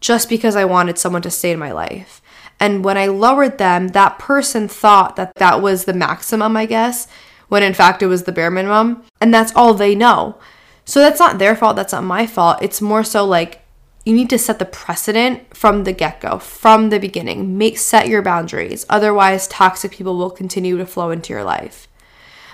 just 0.00 0.28
because 0.28 0.54
I 0.56 0.64
wanted 0.64 0.98
someone 0.98 1.22
to 1.22 1.30
stay 1.30 1.50
in 1.50 1.58
my 1.58 1.72
life. 1.72 2.20
And 2.64 2.82
when 2.82 2.96
I 2.96 3.08
lowered 3.08 3.58
them, 3.58 3.88
that 3.88 4.18
person 4.18 4.68
thought 4.68 5.16
that 5.16 5.34
that 5.34 5.60
was 5.60 5.84
the 5.84 5.92
maximum, 5.92 6.56
I 6.56 6.64
guess, 6.64 7.06
when 7.48 7.62
in 7.62 7.74
fact 7.74 8.02
it 8.02 8.06
was 8.06 8.22
the 8.22 8.32
bare 8.32 8.50
minimum. 8.50 9.04
And 9.20 9.34
that's 9.34 9.54
all 9.54 9.74
they 9.74 9.94
know. 9.94 10.38
So 10.86 11.00
that's 11.00 11.20
not 11.20 11.38
their 11.38 11.54
fault. 11.56 11.76
That's 11.76 11.92
not 11.92 12.04
my 12.04 12.26
fault. 12.26 12.62
It's 12.62 12.80
more 12.80 13.04
so 13.04 13.22
like 13.22 13.60
you 14.06 14.14
need 14.14 14.30
to 14.30 14.38
set 14.38 14.58
the 14.58 14.64
precedent 14.64 15.54
from 15.54 15.84
the 15.84 15.92
get 15.92 16.22
go, 16.22 16.38
from 16.38 16.88
the 16.88 16.98
beginning. 16.98 17.58
Make 17.58 17.76
set 17.76 18.08
your 18.08 18.22
boundaries. 18.22 18.86
Otherwise, 18.88 19.46
toxic 19.46 19.92
people 19.92 20.16
will 20.16 20.30
continue 20.30 20.78
to 20.78 20.86
flow 20.86 21.10
into 21.10 21.34
your 21.34 21.44
life. 21.44 21.86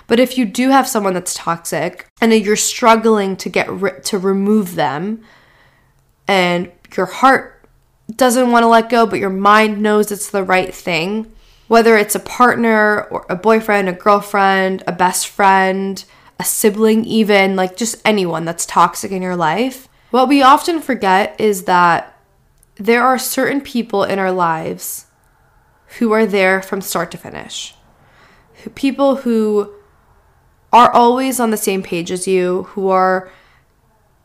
But 0.07 0.19
if 0.19 0.37
you 0.37 0.43
do 0.43 0.71
have 0.71 0.89
someone 0.89 1.13
that's 1.13 1.35
toxic 1.35 2.05
and 2.19 2.33
you're 2.33 2.57
struggling 2.57 3.37
to 3.37 3.47
get 3.47 3.69
ri- 3.69 4.01
to 4.03 4.17
remove 4.17 4.75
them, 4.75 5.23
and 6.27 6.69
your 6.97 7.05
heart 7.05 7.60
doesn't 8.15 8.51
want 8.51 8.63
to 8.63 8.67
let 8.67 8.89
go, 8.89 9.05
but 9.05 9.19
your 9.19 9.29
mind 9.29 9.81
knows 9.81 10.11
it's 10.11 10.29
the 10.29 10.43
right 10.43 10.73
thing, 10.73 11.31
whether 11.67 11.97
it's 11.97 12.15
a 12.15 12.19
partner 12.19 13.03
or 13.03 13.25
a 13.29 13.35
boyfriend, 13.35 13.89
a 13.89 13.93
girlfriend, 13.93 14.83
a 14.87 14.91
best 14.91 15.27
friend, 15.27 16.03
a 16.39 16.43
sibling, 16.43 17.05
even 17.05 17.55
like 17.55 17.77
just 17.77 18.01
anyone 18.03 18.45
that's 18.45 18.65
toxic 18.65 19.11
in 19.11 19.21
your 19.21 19.35
life, 19.35 19.87
what 20.09 20.27
we 20.27 20.41
often 20.41 20.81
forget 20.81 21.39
is 21.39 21.63
that 21.63 22.17
there 22.75 23.03
are 23.03 23.17
certain 23.17 23.61
people 23.61 24.03
in 24.03 24.19
our 24.19 24.31
lives 24.31 25.05
who 25.99 26.11
are 26.11 26.25
there 26.25 26.61
from 26.61 26.81
start 26.81 27.11
to 27.11 27.17
finish. 27.17 27.75
People 28.75 29.17
who 29.17 29.73
are 30.73 30.91
always 30.91 31.39
on 31.39 31.51
the 31.51 31.57
same 31.57 31.83
page 31.83 32.11
as 32.11 32.27
you, 32.27 32.63
who 32.63 32.89
are 32.89 33.31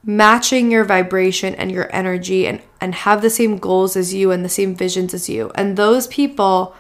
matching 0.07 0.71
your 0.71 0.85
vibration 0.85 1.55
and 1.57 1.71
your 1.71 1.95
energy 1.95 2.47
and, 2.47 2.63
and 2.81 2.95
have 2.95 3.21
the 3.21 3.29
same 3.29 3.59
goals 3.59 3.97
as 3.97 4.15
you 4.15 4.31
and 4.31 4.45
the 4.45 4.49
same 4.49 4.75
visions 4.75 5.13
as 5.13 5.29
you. 5.29 5.51
And 5.57 5.77
those 5.77 6.07
people, 6.07 6.75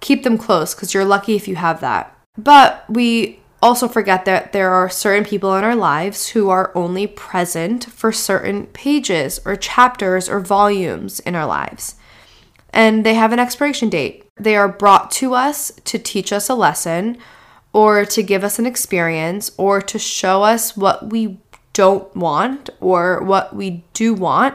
keep 0.00 0.22
them 0.22 0.38
close 0.38 0.74
because 0.74 0.94
you're 0.94 1.04
lucky 1.04 1.36
if 1.36 1.46
you 1.46 1.56
have 1.56 1.80
that. 1.80 2.16
But 2.36 2.84
we 2.88 3.40
also 3.62 3.88
forget 3.88 4.24
that 4.24 4.52
there 4.52 4.70
are 4.70 4.90
certain 4.90 5.24
people 5.24 5.54
in 5.56 5.64
our 5.64 5.76
lives 5.76 6.28
who 6.28 6.50
are 6.50 6.72
only 6.74 7.06
present 7.06 7.86
for 7.86 8.12
certain 8.12 8.66
pages 8.68 9.40
or 9.44 9.56
chapters 9.56 10.28
or 10.28 10.40
volumes 10.40 11.20
in 11.20 11.34
our 11.34 11.46
lives. 11.46 11.94
And 12.70 13.06
they 13.06 13.14
have 13.14 13.32
an 13.32 13.38
expiration 13.38 13.88
date. 13.88 14.26
They 14.38 14.56
are 14.56 14.68
brought 14.68 15.10
to 15.12 15.34
us 15.34 15.70
to 15.84 15.98
teach 15.98 16.32
us 16.32 16.48
a 16.48 16.54
lesson 16.54 17.16
or 17.72 18.04
to 18.04 18.22
give 18.22 18.44
us 18.44 18.58
an 18.58 18.66
experience 18.66 19.50
or 19.56 19.80
to 19.80 19.98
show 19.98 20.42
us 20.42 20.76
what 20.76 21.10
we 21.10 21.40
don't 21.74 22.14
want 22.16 22.70
or 22.80 23.22
what 23.22 23.54
we 23.54 23.84
do 23.92 24.14
want. 24.14 24.54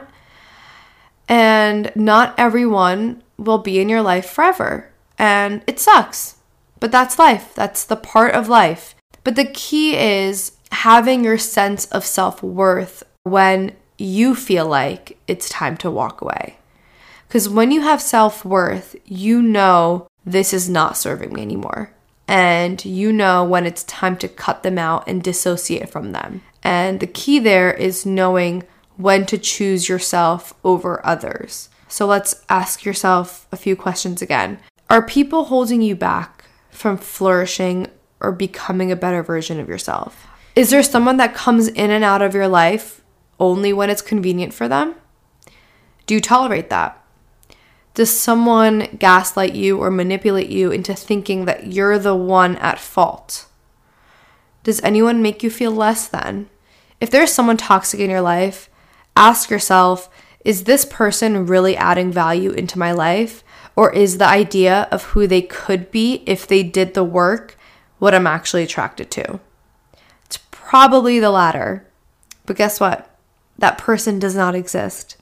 And 1.28 1.92
not 1.96 2.34
everyone 2.40 3.22
will 3.38 3.60
be 3.60 3.80
in 3.80 3.88
your 3.88 4.02
life 4.02 4.28
forever. 4.28 4.90
And 5.20 5.62
it 5.68 5.80
sucks. 5.80 6.38
But 6.80 6.92
that's 6.92 7.20
life. 7.20 7.54
That's 7.54 7.84
the 7.84 7.96
part 7.96 8.34
of 8.34 8.50
life. 8.50 8.96
But 9.24 9.36
the 9.36 9.46
key 9.46 9.96
is 9.96 10.54
having 10.72 11.24
your 11.24 11.38
sense 11.38 11.86
of 11.88 12.06
self 12.06 12.42
worth 12.42 13.04
when 13.24 13.76
you 13.98 14.34
feel 14.34 14.66
like 14.66 15.20
it's 15.28 15.50
time 15.50 15.78
to 15.78 15.92
walk 15.92 16.22
away. 16.22 16.58
Because 17.28 17.50
when 17.50 17.72
you 17.72 17.82
have 17.82 18.02
self 18.02 18.44
worth, 18.44 18.96
you 19.06 19.42
know 19.42 20.08
this 20.26 20.54
is 20.54 20.70
not 20.70 20.98
serving 20.98 21.34
me 21.34 21.42
anymore. 21.42 21.94
And 22.28 22.84
you 22.86 23.12
know 23.12 23.44
when 23.44 23.66
it's 23.66 23.84
time 23.84 24.16
to 24.18 24.28
cut 24.28 24.64
them 24.64 24.78
out 24.78 25.04
and 25.08 25.22
dissociate 25.22 25.90
from 25.90 26.12
them. 26.12 26.42
And 26.64 27.00
the 27.00 27.08
key 27.08 27.40
there 27.40 27.74
is 27.74 28.06
knowing 28.06 28.64
when 28.98 29.26
to 29.28 29.38
choose 29.38 29.88
yourself 29.88 30.54
over 30.64 31.06
others. 31.06 31.70
So 31.88 32.06
let's 32.06 32.44
ask 32.50 32.86
yourself 32.86 33.48
a 33.52 33.58
few 33.58 33.76
questions 33.76 34.22
again. 34.22 34.60
Are 34.90 35.06
people 35.06 35.46
holding 35.46 35.82
you 35.82 35.96
back 35.96 36.46
from 36.70 36.98
flourishing 36.98 37.88
or 38.20 38.32
becoming 38.32 38.92
a 38.92 38.96
better 38.96 39.24
version 39.24 39.60
of 39.60 39.70
yourself? 39.70 40.28
Is 40.56 40.70
there 40.70 40.84
someone 40.84 41.18
that 41.18 41.34
comes 41.34 41.68
in 41.68 41.92
and 41.92 42.04
out 42.04 42.22
of 42.22 42.34
your 42.34 42.48
life 42.48 43.02
only 43.40 43.72
when 43.72 43.90
it's 43.90 44.02
convenient 44.02 44.54
for 44.54 44.68
them? 44.68 44.96
Do 46.06 46.14
you 46.14 46.22
tolerate 46.22 46.70
that? 46.70 47.02
Does 47.94 48.18
someone 48.18 48.88
gaslight 48.98 49.56
you 49.56 49.78
or 49.78 49.92
manipulate 49.92 50.50
you 50.50 50.72
into 50.72 50.94
thinking 50.94 51.46
that 51.46 51.68
you're 51.68 52.00
the 52.00 52.16
one 52.16 52.56
at 52.58 52.80
fault? 52.80 53.46
Does 54.70 54.82
anyone 54.84 55.24
make 55.24 55.42
you 55.42 55.50
feel 55.50 55.72
less 55.72 56.08
than? 56.08 56.48
If 57.02 57.10
there's 57.10 57.34
someone 57.34 57.58
toxic 57.58 58.00
in 58.00 58.12
your 58.12 58.22
life, 58.22 58.70
ask 59.16 59.50
yourself 59.50 60.12
is 60.46 60.66
this 60.66 60.86
person 60.86 61.48
really 61.48 61.76
adding 61.76 62.12
value 62.12 62.52
into 62.52 62.78
my 62.78 62.92
life? 62.92 63.44
Or 63.76 63.92
is 63.92 64.20
the 64.20 64.28
idea 64.28 64.88
of 64.92 65.06
who 65.06 65.26
they 65.26 65.42
could 65.42 65.90
be 65.90 66.22
if 66.28 66.46
they 66.46 66.62
did 66.62 66.94
the 66.94 67.04
work 67.04 67.58
what 67.98 68.14
I'm 68.14 68.28
actually 68.28 68.62
attracted 68.62 69.10
to? 69.10 69.40
It's 70.26 70.38
probably 70.52 71.20
the 71.20 71.32
latter. 71.32 71.88
But 72.46 72.56
guess 72.56 72.80
what? 72.80 73.10
That 73.58 73.80
person 73.80 74.20
does 74.20 74.36
not 74.36 74.54
exist. 74.54 75.18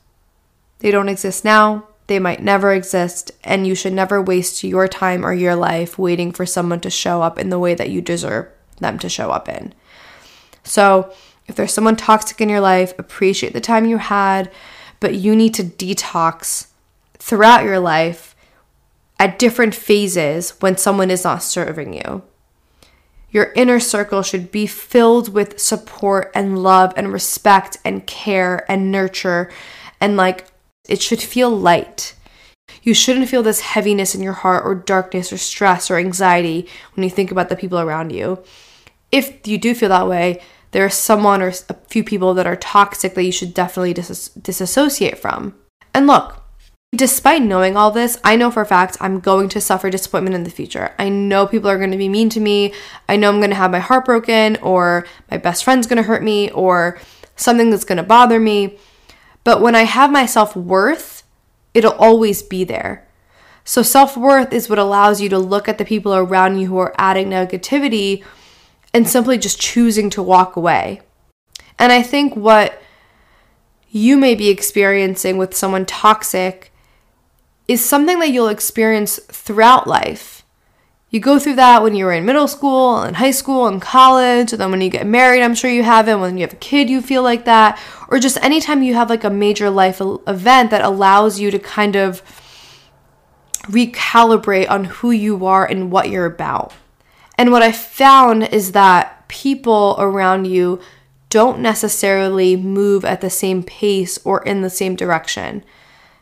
They 0.79 0.91
don't 0.91 1.07
exist 1.07 1.45
now. 1.45 1.87
They 2.07 2.19
might 2.19 2.43
never 2.43 2.73
exist. 2.73 3.31
And 3.45 3.65
you 3.65 3.75
should 3.75 3.93
never 3.93 4.21
waste 4.21 4.65
your 4.65 4.89
time 4.89 5.25
or 5.25 5.31
your 5.31 5.55
life 5.55 5.97
waiting 5.97 6.33
for 6.33 6.45
someone 6.45 6.81
to 6.81 6.89
show 6.89 7.21
up 7.21 7.39
in 7.39 7.49
the 7.49 7.59
way 7.59 7.75
that 7.75 7.89
you 7.89 8.01
deserve 8.01 8.49
them 8.79 8.99
to 8.99 9.09
show 9.09 9.31
up 9.31 9.49
in. 9.49 9.73
So, 10.63 11.13
if 11.47 11.55
there's 11.55 11.73
someone 11.73 11.95
toxic 11.95 12.41
in 12.41 12.49
your 12.49 12.59
life, 12.59 12.97
appreciate 12.99 13.53
the 13.53 13.61
time 13.61 13.85
you 13.85 13.97
had, 13.97 14.51
but 14.99 15.15
you 15.15 15.35
need 15.35 15.53
to 15.53 15.63
detox 15.63 16.67
throughout 17.17 17.63
your 17.63 17.79
life 17.79 18.35
at 19.19 19.39
different 19.39 19.73
phases 19.73 20.51
when 20.59 20.77
someone 20.77 21.09
is 21.09 21.23
not 21.23 21.41
serving 21.41 21.93
you. 21.93 22.23
Your 23.29 23.51
inner 23.55 23.79
circle 23.79 24.23
should 24.23 24.51
be 24.51 24.67
filled 24.67 25.33
with 25.33 25.59
support 25.59 26.31
and 26.33 26.61
love 26.63 26.93
and 26.95 27.11
respect 27.11 27.77
and 27.83 28.05
care 28.07 28.69
and 28.69 28.91
nurture 28.91 29.51
and 29.99 30.15
like 30.15 30.47
it 30.87 31.01
should 31.01 31.21
feel 31.21 31.49
light. 31.49 32.15
You 32.83 32.93
shouldn't 32.93 33.29
feel 33.29 33.43
this 33.43 33.61
heaviness 33.61 34.15
in 34.15 34.23
your 34.23 34.33
heart 34.33 34.65
or 34.65 34.75
darkness 34.75 35.33
or 35.33 35.37
stress 35.37 35.91
or 35.91 35.97
anxiety 35.97 36.67
when 36.95 37.03
you 37.03 37.09
think 37.09 37.31
about 37.31 37.49
the 37.49 37.55
people 37.55 37.79
around 37.79 38.11
you. 38.11 38.43
If 39.11 39.47
you 39.47 39.57
do 39.57 39.73
feel 39.73 39.89
that 39.89 40.07
way, 40.07 40.41
there's 40.71 40.93
someone 40.93 41.41
or 41.41 41.47
a 41.47 41.73
few 41.87 42.03
people 42.03 42.33
that 42.33 42.47
are 42.47 42.55
toxic 42.55 43.15
that 43.15 43.23
you 43.23 43.31
should 43.31 43.53
definitely 43.53 43.93
dis- 43.93 44.29
disassociate 44.29 45.17
from. 45.17 45.55
And 45.93 46.07
look, 46.07 46.43
despite 46.95 47.41
knowing 47.41 47.77
all 47.77 47.91
this, 47.91 48.19
I 48.23 48.35
know 48.35 48.51
for 48.51 48.61
a 48.61 48.65
fact 48.65 48.97
I'm 48.99 49.19
going 49.19 49.49
to 49.49 49.61
suffer 49.61 49.89
disappointment 49.89 50.35
in 50.35 50.43
the 50.43 50.49
future. 50.49 50.93
I 50.99 51.09
know 51.09 51.47
people 51.47 51.69
are 51.69 51.77
going 51.77 51.91
to 51.91 51.97
be 51.97 52.09
mean 52.09 52.29
to 52.29 52.39
me. 52.39 52.73
I 53.07 53.15
know 53.15 53.29
I'm 53.29 53.39
going 53.39 53.49
to 53.49 53.55
have 53.55 53.71
my 53.71 53.79
heart 53.79 54.05
broken, 54.05 54.57
or 54.57 55.05
my 55.31 55.37
best 55.37 55.63
friend's 55.63 55.87
going 55.87 55.97
to 55.97 56.07
hurt 56.07 56.23
me, 56.23 56.51
or 56.51 56.99
something 57.35 57.69
that's 57.69 57.85
going 57.85 57.97
to 57.97 58.03
bother 58.03 58.39
me. 58.39 58.77
But 59.43 59.61
when 59.61 59.75
I 59.75 59.83
have 59.83 60.11
my 60.11 60.25
self 60.25 60.55
worth, 60.55 61.23
it'll 61.73 61.93
always 61.93 62.43
be 62.43 62.63
there. 62.63 63.07
So, 63.63 63.81
self 63.81 64.15
worth 64.15 64.53
is 64.53 64.69
what 64.69 64.79
allows 64.79 65.21
you 65.21 65.29
to 65.29 65.39
look 65.39 65.67
at 65.67 65.77
the 65.77 65.85
people 65.85 66.13
around 66.13 66.59
you 66.59 66.67
who 66.67 66.77
are 66.77 66.95
adding 66.97 67.29
negativity 67.29 68.23
and 68.97 69.07
simply 69.07 69.37
just 69.37 69.61
choosing 69.61 70.09
to 70.09 70.23
walk 70.23 70.55
away. 70.55 71.01
And 71.77 71.91
I 71.91 72.01
think 72.01 72.35
what 72.35 72.81
you 73.89 74.17
may 74.17 74.33
be 74.33 74.49
experiencing 74.49 75.37
with 75.37 75.55
someone 75.55 75.85
toxic 75.85 76.73
is 77.67 77.85
something 77.85 78.17
that 78.19 78.29
you'll 78.29 78.47
experience 78.47 79.19
throughout 79.19 79.85
life. 79.85 80.43
You 81.11 81.19
go 81.19 81.37
through 81.37 81.55
that 81.55 81.83
when 81.83 81.95
you 81.95 82.05
were 82.05 82.11
in 82.11 82.25
middle 82.25 82.47
school 82.47 83.01
and 83.01 83.15
high 83.15 83.31
school 83.31 83.67
and 83.67 83.79
college, 83.79 84.51
and 84.51 84.59
then 84.59 84.71
when 84.71 84.81
you 84.81 84.89
get 84.89 85.05
married, 85.05 85.43
I'm 85.43 85.53
sure 85.53 85.69
you 85.69 85.83
have 85.83 86.09
it. 86.09 86.15
When 86.15 86.35
you 86.35 86.41
have 86.41 86.53
a 86.53 86.57
kid, 86.57 86.89
you 86.89 87.01
feel 87.01 87.21
like 87.21 87.45
that. 87.45 87.79
Or 88.09 88.17
just 88.17 88.43
anytime 88.43 88.81
you 88.81 88.95
have 88.95 89.11
like 89.11 89.23
a 89.23 89.29
major 89.29 89.69
life 89.69 90.01
event 90.01 90.71
that 90.71 90.83
allows 90.83 91.39
you 91.39 91.51
to 91.51 91.59
kind 91.59 91.95
of 91.95 92.23
recalibrate 93.65 94.69
on 94.71 94.85
who 94.85 95.11
you 95.11 95.45
are 95.45 95.65
and 95.65 95.91
what 95.91 96.09
you're 96.09 96.25
about. 96.25 96.73
And 97.37 97.51
what 97.51 97.61
I 97.61 97.71
found 97.71 98.43
is 98.43 98.71
that 98.71 99.27
people 99.27 99.95
around 99.99 100.45
you 100.45 100.79
don't 101.29 101.59
necessarily 101.59 102.55
move 102.55 103.03
at 103.05 103.21
the 103.21 103.29
same 103.29 103.63
pace 103.63 104.17
or 104.23 104.41
in 104.43 104.61
the 104.61 104.69
same 104.69 104.95
direction. 104.95 105.63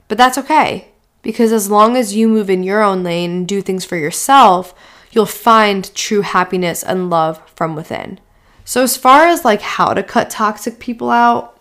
But 0.07 0.17
that's 0.17 0.37
okay 0.37 0.89
because 1.21 1.51
as 1.51 1.69
long 1.69 1.95
as 1.95 2.15
you 2.15 2.27
move 2.27 2.49
in 2.49 2.63
your 2.63 2.83
own 2.83 3.03
lane 3.03 3.31
and 3.31 3.47
do 3.47 3.61
things 3.61 3.85
for 3.85 3.95
yourself, 3.95 4.73
you'll 5.11 5.25
find 5.25 5.93
true 5.95 6.21
happiness 6.21 6.83
and 6.83 7.09
love 7.09 7.41
from 7.55 7.75
within. 7.75 8.19
So 8.63 8.83
as 8.83 8.97
far 8.97 9.27
as 9.27 9.45
like 9.45 9.61
how 9.61 9.93
to 9.93 10.03
cut 10.03 10.29
toxic 10.29 10.79
people 10.79 11.09
out, 11.09 11.59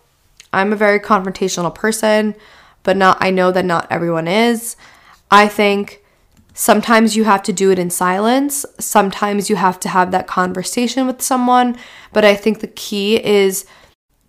I'm 0.51 0.73
a 0.73 0.77
very 0.77 0.99
confrontational 0.99 1.73
person, 1.73 2.35
but 2.83 2.97
not 2.97 3.17
I 3.21 3.29
know 3.29 3.51
that 3.51 3.65
not 3.65 3.87
everyone 3.91 4.27
is. 4.27 4.75
I 5.31 5.47
think 5.47 6.03
sometimes 6.55 7.15
you 7.15 7.25
have 7.25 7.43
to 7.43 7.53
do 7.53 7.69
it 7.69 7.77
in 7.77 7.91
silence. 7.91 8.65
Sometimes 8.79 9.49
you 9.49 9.57
have 9.57 9.79
to 9.81 9.89
have 9.89 10.09
that 10.11 10.25
conversation 10.25 11.05
with 11.05 11.21
someone, 11.21 11.77
but 12.13 12.25
I 12.25 12.33
think 12.33 12.61
the 12.61 12.67
key 12.67 13.23
is 13.23 13.65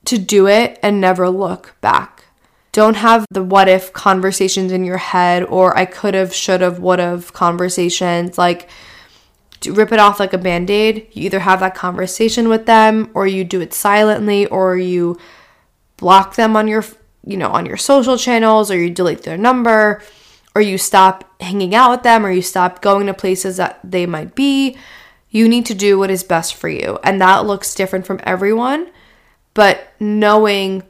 to 0.04 0.18
do 0.18 0.46
it 0.46 0.78
and 0.82 1.00
never 1.00 1.30
look 1.30 1.76
back. 1.80 2.24
Don't 2.72 2.96
have 2.96 3.24
the 3.30 3.42
what 3.42 3.68
if 3.68 3.92
conversations 3.92 4.72
in 4.72 4.84
your 4.84 4.98
head 4.98 5.44
or 5.44 5.78
I 5.78 5.86
could 5.86 6.14
have, 6.14 6.34
should 6.34 6.60
have, 6.60 6.80
would 6.80 6.98
have 6.98 7.32
conversations. 7.32 8.36
Like, 8.36 8.68
rip 9.64 9.92
it 9.92 10.00
off 10.00 10.20
like 10.20 10.32
a 10.32 10.38
band 10.38 10.68
aid. 10.68 11.06
You 11.12 11.26
either 11.26 11.38
have 11.38 11.60
that 11.60 11.74
conversation 11.76 12.48
with 12.48 12.66
them 12.66 13.10
or 13.14 13.26
you 13.26 13.44
do 13.44 13.60
it 13.60 13.72
silently 13.72 14.46
or 14.46 14.76
you 14.76 15.16
block 15.96 16.34
them 16.34 16.56
on 16.56 16.66
your, 16.66 16.84
you 17.24 17.36
know, 17.36 17.50
on 17.50 17.66
your 17.66 17.76
social 17.76 18.18
channels 18.18 18.70
or 18.70 18.76
you 18.76 18.90
delete 18.90 19.22
their 19.22 19.38
number 19.38 20.02
or 20.56 20.62
you 20.62 20.78
stop 20.78 21.38
hanging 21.38 21.74
out 21.74 21.90
with 21.90 22.02
them 22.02 22.24
or 22.24 22.30
you 22.30 22.40
stop 22.40 22.80
going 22.80 23.06
to 23.06 23.12
places 23.12 23.58
that 23.58 23.78
they 23.84 24.06
might 24.06 24.34
be. 24.34 24.74
You 25.28 25.50
need 25.50 25.66
to 25.66 25.74
do 25.74 25.98
what 25.98 26.10
is 26.10 26.24
best 26.24 26.54
for 26.54 26.70
you. 26.70 26.98
And 27.04 27.20
that 27.20 27.44
looks 27.44 27.74
different 27.74 28.06
from 28.06 28.20
everyone. 28.22 28.90
But 29.52 29.92
knowing 30.00 30.82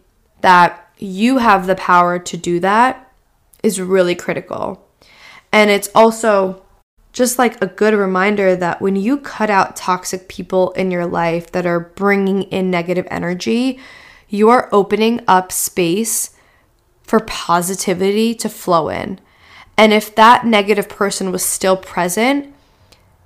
that 0.43 0.89
you 0.99 1.39
have 1.39 1.67
the 1.67 1.75
power 1.75 2.17
to 2.17 2.37
do 2.37 2.61
that 2.61 3.13
is 3.65 3.81
really 3.81 4.15
critical. 4.15 4.89
And 5.53 5.69
it's 5.69 5.91
also 5.97 6.63
just 7.13 7.37
like 7.37 7.61
a 7.61 7.67
good 7.67 7.93
reminder 7.93 8.55
that 8.55 8.81
when 8.81 8.95
you 8.95 9.19
cut 9.19 9.51
out 9.51 9.75
toxic 9.75 10.29
people 10.29 10.71
in 10.73 10.93
your 10.93 11.07
life 11.07 11.51
that 11.51 11.67
are 11.67 11.81
bringing 11.81 12.45
in 12.45 12.71
negative 12.71 13.09
energy, 13.11 13.81
you 14.29 14.49
are 14.49 14.69
opening 14.71 15.23
up 15.27 15.51
space 15.51 16.31
for 17.03 17.19
positivity 17.19 18.33
to 18.37 18.49
flow 18.49 18.91
in. 18.91 19.19
And 19.77 19.93
if 19.93 20.15
that 20.15 20.47
negative 20.47 20.89
person 20.89 21.31
was 21.31 21.45
still 21.45 21.77
present, 21.77 22.55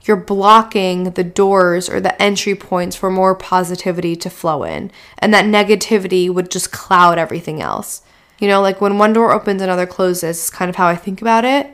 you're 0.03 0.17
blocking 0.17 1.13
the 1.13 1.25
doors 1.25 1.89
or 1.89 2.01
the 2.01 2.21
entry 2.21 2.55
points 2.55 2.97
for 2.97 3.11
more 3.11 3.35
positivity 3.35 4.17
to 4.17 4.31
flow 4.31 4.65
in. 4.65 4.91
And 5.19 5.33
that 5.35 5.45
negativity 5.45 6.33
would 6.33 6.51
just 6.51 6.73
cloud 6.73 7.19
everything 7.19 7.61
else. 7.61 8.03
You 8.39 8.49
know, 8.49 8.63
like 8.63 8.81
when 8.81 8.99
one 8.99 9.13
door 9.13 9.33
opens, 9.33 9.61
another 9.61 9.87
closes, 9.87 10.45
is 10.45 10.51
kind 10.51 10.69
of 10.69 10.77
how 10.77 10.87
I 10.87 10.97
think 10.97 11.21
about 11.21 11.45
it. 11.45 11.71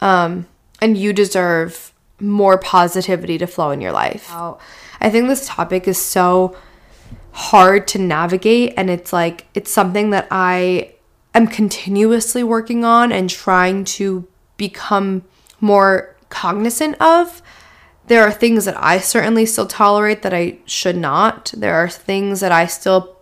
Um, 0.00 0.46
and 0.80 0.96
you 0.96 1.12
deserve 1.12 1.92
more 2.18 2.58
positivity 2.58 3.36
to 3.38 3.46
flow 3.46 3.70
in 3.70 3.80
your 3.80 3.92
life. 3.92 4.30
I 5.00 5.10
think 5.10 5.28
this 5.28 5.46
topic 5.46 5.86
is 5.86 5.98
so 6.00 6.56
hard 7.32 7.86
to 7.88 7.98
navigate 7.98 8.74
and 8.76 8.90
it's 8.90 9.12
like 9.12 9.46
it's 9.54 9.70
something 9.70 10.10
that 10.10 10.26
I 10.30 10.94
am 11.34 11.46
continuously 11.46 12.42
working 12.42 12.84
on 12.84 13.12
and 13.12 13.30
trying 13.30 13.84
to 13.84 14.26
become 14.56 15.24
more 15.60 16.16
cognizant 16.28 17.00
of. 17.00 17.42
There 18.06 18.22
are 18.22 18.32
things 18.32 18.64
that 18.64 18.82
I 18.82 18.98
certainly 18.98 19.46
still 19.46 19.66
tolerate 19.66 20.22
that 20.22 20.34
I 20.34 20.58
should 20.64 20.96
not. 20.96 21.52
There 21.56 21.74
are 21.74 21.88
things 21.88 22.40
that 22.40 22.52
I 22.52 22.66
still 22.66 23.16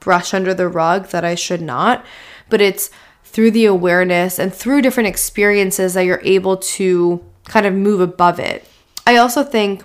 brush 0.00 0.34
under 0.34 0.54
the 0.54 0.68
rug 0.68 1.08
that 1.08 1.24
I 1.24 1.34
should 1.34 1.62
not. 1.62 2.04
But 2.48 2.60
it's 2.60 2.90
through 3.24 3.50
the 3.50 3.66
awareness 3.66 4.38
and 4.38 4.54
through 4.54 4.82
different 4.82 5.08
experiences 5.08 5.94
that 5.94 6.04
you're 6.04 6.22
able 6.24 6.56
to 6.56 7.24
kind 7.44 7.66
of 7.66 7.74
move 7.74 8.00
above 8.00 8.40
it. 8.40 8.66
I 9.06 9.16
also 9.16 9.44
think 9.44 9.84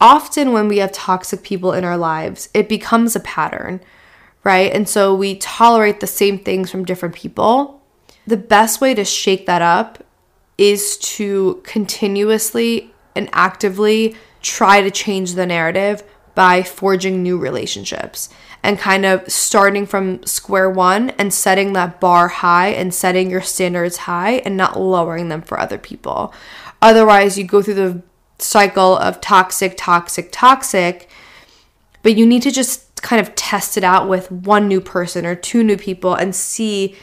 often 0.00 0.52
when 0.52 0.68
we 0.68 0.78
have 0.78 0.92
toxic 0.92 1.42
people 1.42 1.72
in 1.72 1.84
our 1.84 1.96
lives, 1.96 2.48
it 2.54 2.68
becomes 2.68 3.16
a 3.16 3.20
pattern, 3.20 3.80
right? 4.44 4.72
And 4.72 4.88
so 4.88 5.14
we 5.14 5.36
tolerate 5.36 6.00
the 6.00 6.06
same 6.06 6.38
things 6.38 6.70
from 6.70 6.84
different 6.84 7.14
people. 7.14 7.82
The 8.26 8.36
best 8.36 8.80
way 8.80 8.94
to 8.94 9.04
shake 9.04 9.46
that 9.46 9.62
up 9.62 10.04
is 10.56 10.96
to 10.98 11.60
continuously 11.64 12.94
and 13.16 13.28
actively 13.32 14.14
try 14.42 14.82
to 14.82 14.90
change 14.90 15.34
the 15.34 15.46
narrative 15.46 16.02
by 16.34 16.62
forging 16.62 17.22
new 17.22 17.38
relationships 17.38 18.28
and 18.62 18.78
kind 18.78 19.04
of 19.04 19.30
starting 19.30 19.86
from 19.86 20.24
square 20.24 20.70
one 20.70 21.10
and 21.10 21.32
setting 21.32 21.74
that 21.74 22.00
bar 22.00 22.28
high 22.28 22.68
and 22.68 22.92
setting 22.92 23.30
your 23.30 23.42
standards 23.42 23.98
high 23.98 24.32
and 24.38 24.56
not 24.56 24.78
lowering 24.78 25.28
them 25.28 25.42
for 25.42 25.60
other 25.60 25.78
people. 25.78 26.32
Otherwise, 26.82 27.38
you 27.38 27.44
go 27.44 27.62
through 27.62 27.74
the 27.74 28.02
cycle 28.38 28.96
of 28.96 29.20
toxic, 29.20 29.74
toxic, 29.76 30.28
toxic, 30.32 31.08
but 32.02 32.16
you 32.16 32.26
need 32.26 32.42
to 32.42 32.50
just 32.50 32.93
kind 33.04 33.20
of 33.20 33.34
test 33.34 33.76
it 33.76 33.84
out 33.84 34.08
with 34.08 34.32
one 34.32 34.66
new 34.66 34.80
person 34.80 35.26
or 35.26 35.34
two 35.34 35.62
new 35.62 35.76
people 35.76 36.14
and 36.14 36.34
see 36.34 36.96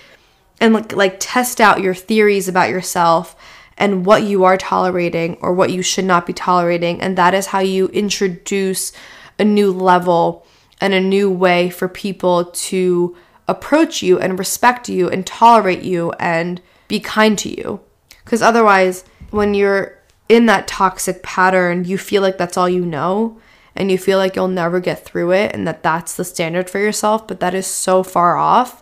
and 0.59 0.73
like, 0.73 0.93
like 0.93 1.17
test 1.19 1.61
out 1.61 1.79
your 1.79 1.93
theories 1.93 2.47
about 2.47 2.69
yourself 2.69 3.35
and 3.77 4.03
what 4.03 4.23
you 4.23 4.43
are 4.43 4.57
tolerating 4.57 5.37
or 5.41 5.53
what 5.53 5.71
you 5.71 5.83
should 5.83 6.03
not 6.03 6.25
be 6.25 6.33
tolerating 6.33 6.99
and 6.99 7.17
that 7.17 7.35
is 7.35 7.45
how 7.47 7.59
you 7.59 7.85
introduce 7.89 8.91
a 9.37 9.45
new 9.45 9.71
level 9.71 10.43
and 10.81 10.95
a 10.95 10.99
new 10.99 11.29
way 11.29 11.69
for 11.69 11.87
people 11.87 12.45
to 12.45 13.15
approach 13.47 14.01
you 14.01 14.19
and 14.19 14.39
respect 14.39 14.89
you 14.89 15.07
and 15.07 15.27
tolerate 15.27 15.83
you 15.83 16.11
and 16.13 16.61
be 16.87 16.99
kind 16.99 17.37
to 17.37 17.49
you. 17.49 17.79
Because 18.25 18.41
otherwise, 18.41 19.05
when 19.29 19.53
you're 19.53 19.99
in 20.27 20.47
that 20.47 20.67
toxic 20.67 21.21
pattern, 21.21 21.85
you 21.85 21.99
feel 21.99 22.23
like 22.23 22.39
that's 22.39 22.57
all 22.57 22.67
you 22.67 22.83
know 22.83 23.39
and 23.75 23.91
you 23.91 23.97
feel 23.97 24.17
like 24.17 24.35
you'll 24.35 24.47
never 24.47 24.79
get 24.79 25.05
through 25.05 25.31
it 25.31 25.53
and 25.53 25.67
that 25.67 25.83
that's 25.83 26.15
the 26.15 26.25
standard 26.25 26.69
for 26.69 26.79
yourself, 26.79 27.27
but 27.27 27.39
that 27.39 27.53
is 27.53 27.67
so 27.67 28.03
far 28.03 28.37
off. 28.37 28.81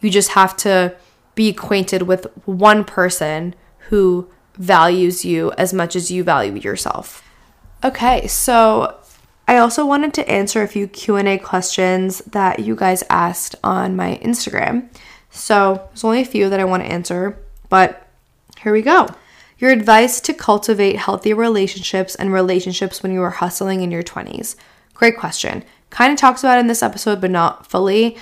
You 0.00 0.10
just 0.10 0.30
have 0.30 0.56
to 0.58 0.94
be 1.34 1.48
acquainted 1.48 2.02
with 2.02 2.26
one 2.44 2.84
person 2.84 3.54
who 3.88 4.28
values 4.54 5.24
you 5.24 5.52
as 5.52 5.72
much 5.72 5.96
as 5.96 6.10
you 6.10 6.24
value 6.24 6.54
yourself. 6.54 7.22
Okay, 7.84 8.26
so 8.26 8.98
I 9.48 9.58
also 9.58 9.84
wanted 9.84 10.14
to 10.14 10.28
answer 10.28 10.62
a 10.62 10.68
few 10.68 10.86
Q&A 10.86 11.38
questions 11.38 12.18
that 12.20 12.60
you 12.60 12.76
guys 12.76 13.02
asked 13.10 13.56
on 13.64 13.96
my 13.96 14.20
Instagram. 14.22 14.88
So, 15.30 15.88
there's 15.88 16.04
only 16.04 16.20
a 16.20 16.26
few 16.26 16.50
that 16.50 16.60
I 16.60 16.64
want 16.64 16.82
to 16.82 16.90
answer, 16.90 17.38
but 17.68 18.06
here 18.60 18.72
we 18.72 18.82
go. 18.82 19.08
Your 19.62 19.70
advice 19.70 20.20
to 20.22 20.34
cultivate 20.34 20.96
healthy 20.96 21.32
relationships 21.32 22.16
and 22.16 22.32
relationships 22.32 23.00
when 23.00 23.12
you 23.12 23.22
are 23.22 23.30
hustling 23.30 23.82
in 23.82 23.92
your 23.92 24.02
20s. 24.02 24.56
Great 24.92 25.16
question. 25.16 25.62
Kind 25.88 26.12
of 26.12 26.18
talks 26.18 26.42
about 26.42 26.58
in 26.58 26.66
this 26.66 26.82
episode, 26.82 27.20
but 27.20 27.30
not 27.30 27.68
fully. 27.68 28.16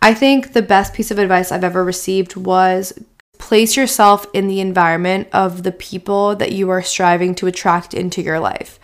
I 0.00 0.14
think 0.14 0.54
the 0.54 0.62
best 0.62 0.94
piece 0.94 1.10
of 1.10 1.18
advice 1.18 1.52
I've 1.52 1.64
ever 1.64 1.84
received 1.84 2.34
was 2.34 2.98
place 3.36 3.76
yourself 3.76 4.24
in 4.32 4.48
the 4.48 4.60
environment 4.60 5.28
of 5.34 5.64
the 5.64 5.72
people 5.72 6.34
that 6.36 6.52
you 6.52 6.70
are 6.70 6.80
striving 6.80 7.34
to 7.34 7.46
attract 7.46 7.92
into 7.92 8.22
your 8.22 8.40
life. 8.40 8.80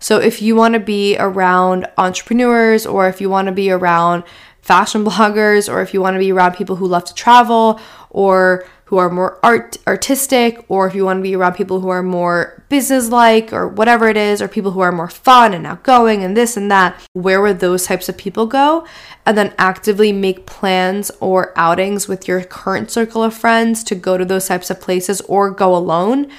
So 0.00 0.18
if 0.18 0.42
you 0.42 0.56
want 0.56 0.74
to 0.74 0.80
be 0.80 1.16
around 1.16 1.86
entrepreneurs 1.96 2.86
or 2.86 3.06
if 3.06 3.20
you 3.20 3.30
want 3.30 3.46
to 3.46 3.52
be 3.52 3.70
around 3.70 4.24
fashion 4.62 5.04
bloggers 5.06 5.72
or 5.72 5.80
if 5.80 5.94
you 5.94 6.00
want 6.00 6.16
to 6.16 6.18
be 6.18 6.32
around 6.32 6.56
people 6.56 6.74
who 6.74 6.88
love 6.88 7.04
to 7.04 7.14
travel 7.14 7.80
or 8.10 8.66
who 8.92 8.98
are 8.98 9.08
more 9.08 9.38
art 9.42 9.78
artistic 9.86 10.62
or 10.68 10.86
if 10.86 10.94
you 10.94 11.02
want 11.02 11.16
to 11.16 11.22
be 11.22 11.34
around 11.34 11.54
people 11.54 11.80
who 11.80 11.88
are 11.88 12.02
more 12.02 12.62
business 12.68 13.08
like 13.08 13.50
or 13.50 13.66
whatever 13.66 14.06
it 14.06 14.18
is 14.18 14.42
or 14.42 14.46
people 14.46 14.72
who 14.72 14.80
are 14.80 14.92
more 14.92 15.08
fun 15.08 15.54
and 15.54 15.66
outgoing 15.66 16.22
and 16.22 16.36
this 16.36 16.58
and 16.58 16.70
that 16.70 16.94
where 17.14 17.40
would 17.40 17.58
those 17.60 17.86
types 17.86 18.10
of 18.10 18.18
people 18.18 18.46
go 18.46 18.86
and 19.24 19.38
then 19.38 19.54
actively 19.56 20.12
make 20.12 20.44
plans 20.44 21.10
or 21.20 21.54
outings 21.56 22.06
with 22.06 22.28
your 22.28 22.44
current 22.44 22.90
circle 22.90 23.22
of 23.22 23.32
friends 23.32 23.82
to 23.82 23.94
go 23.94 24.18
to 24.18 24.26
those 24.26 24.46
types 24.46 24.68
of 24.68 24.78
places 24.78 25.22
or 25.22 25.50
go 25.50 25.74
alone 25.74 26.30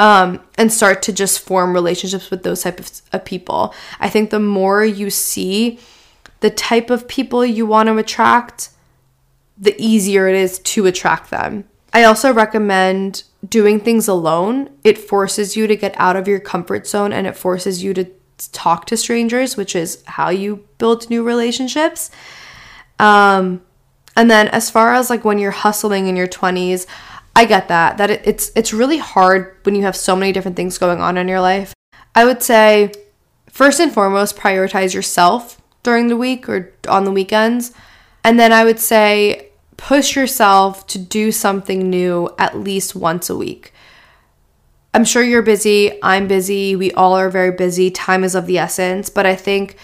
um, 0.00 0.40
and 0.58 0.72
start 0.72 1.02
to 1.02 1.12
just 1.12 1.38
form 1.38 1.72
relationships 1.72 2.28
with 2.28 2.42
those 2.42 2.64
type 2.64 2.80
of, 2.80 2.90
of 3.12 3.24
people. 3.24 3.72
I 4.00 4.08
think 4.08 4.30
the 4.30 4.40
more 4.40 4.84
you 4.84 5.10
see 5.10 5.78
the 6.40 6.50
type 6.50 6.90
of 6.90 7.06
people 7.06 7.46
you 7.46 7.66
want 7.66 7.86
to 7.86 7.96
attract, 7.98 8.70
the 9.56 9.76
easier 9.80 10.26
it 10.26 10.34
is 10.34 10.58
to 10.58 10.86
attract 10.86 11.30
them. 11.30 11.66
I 11.92 12.04
also 12.04 12.32
recommend 12.32 13.24
doing 13.48 13.80
things 13.80 14.06
alone. 14.06 14.70
It 14.84 14.98
forces 14.98 15.56
you 15.56 15.66
to 15.66 15.76
get 15.76 15.94
out 15.98 16.16
of 16.16 16.28
your 16.28 16.40
comfort 16.40 16.86
zone 16.86 17.12
and 17.12 17.26
it 17.26 17.36
forces 17.36 17.82
you 17.82 17.94
to 17.94 18.06
talk 18.52 18.86
to 18.86 18.96
strangers, 18.96 19.56
which 19.56 19.74
is 19.74 20.02
how 20.06 20.30
you 20.30 20.66
build 20.78 21.10
new 21.10 21.22
relationships. 21.22 22.10
Um, 22.98 23.62
and 24.16 24.30
then 24.30 24.48
as 24.48 24.70
far 24.70 24.94
as 24.94 25.10
like 25.10 25.24
when 25.24 25.38
you're 25.38 25.50
hustling 25.50 26.06
in 26.06 26.16
your 26.16 26.28
20s, 26.28 26.86
I 27.34 27.44
get 27.44 27.68
that 27.68 27.96
that 27.98 28.10
it, 28.10 28.22
it's 28.24 28.50
it's 28.56 28.72
really 28.72 28.98
hard 28.98 29.56
when 29.62 29.74
you 29.74 29.82
have 29.82 29.96
so 29.96 30.16
many 30.16 30.32
different 30.32 30.56
things 30.56 30.78
going 30.78 31.00
on 31.00 31.16
in 31.16 31.28
your 31.28 31.40
life. 31.40 31.72
I 32.14 32.24
would 32.24 32.42
say 32.42 32.92
first 33.48 33.80
and 33.80 33.92
foremost 33.92 34.36
prioritize 34.36 34.94
yourself 34.94 35.60
during 35.82 36.08
the 36.08 36.16
week 36.16 36.48
or 36.48 36.72
on 36.88 37.04
the 37.04 37.12
weekends. 37.12 37.72
And 38.24 38.38
then 38.38 38.52
I 38.52 38.64
would 38.64 38.80
say 38.80 39.49
push 39.80 40.14
yourself 40.14 40.86
to 40.86 40.98
do 40.98 41.32
something 41.32 41.88
new 41.88 42.28
at 42.38 42.58
least 42.58 42.94
once 42.94 43.30
a 43.30 43.36
week. 43.36 43.72
I'm 44.92 45.06
sure 45.06 45.22
you're 45.22 45.40
busy, 45.40 45.98
I'm 46.02 46.28
busy, 46.28 46.76
we 46.76 46.92
all 46.92 47.14
are 47.14 47.30
very 47.30 47.50
busy, 47.50 47.90
time 47.90 48.22
is 48.22 48.34
of 48.34 48.44
the 48.44 48.58
essence, 48.58 49.08
but 49.08 49.24
I 49.24 49.34
think 49.34 49.76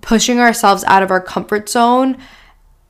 pushing 0.00 0.38
ourselves 0.38 0.84
out 0.84 1.02
of 1.02 1.10
our 1.10 1.20
comfort 1.20 1.68
zone 1.68 2.18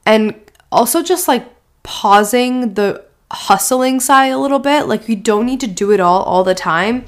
and 0.05 0.35
also 0.71 1.03
just 1.03 1.27
like 1.27 1.49
pausing 1.85 2.75
the 2.75 3.03
hustling 3.31 3.99
side 3.99 4.33
a 4.33 4.39
little 4.39 4.59
bit. 4.59 4.87
Like 4.87 5.09
you 5.09 5.17
don't 5.17 5.47
need 5.47 5.61
to 5.61 5.67
do 5.67 5.91
it 5.91 6.01
all 6.01 6.23
all 6.23 6.45
the 6.45 6.55
time. 6.55 7.07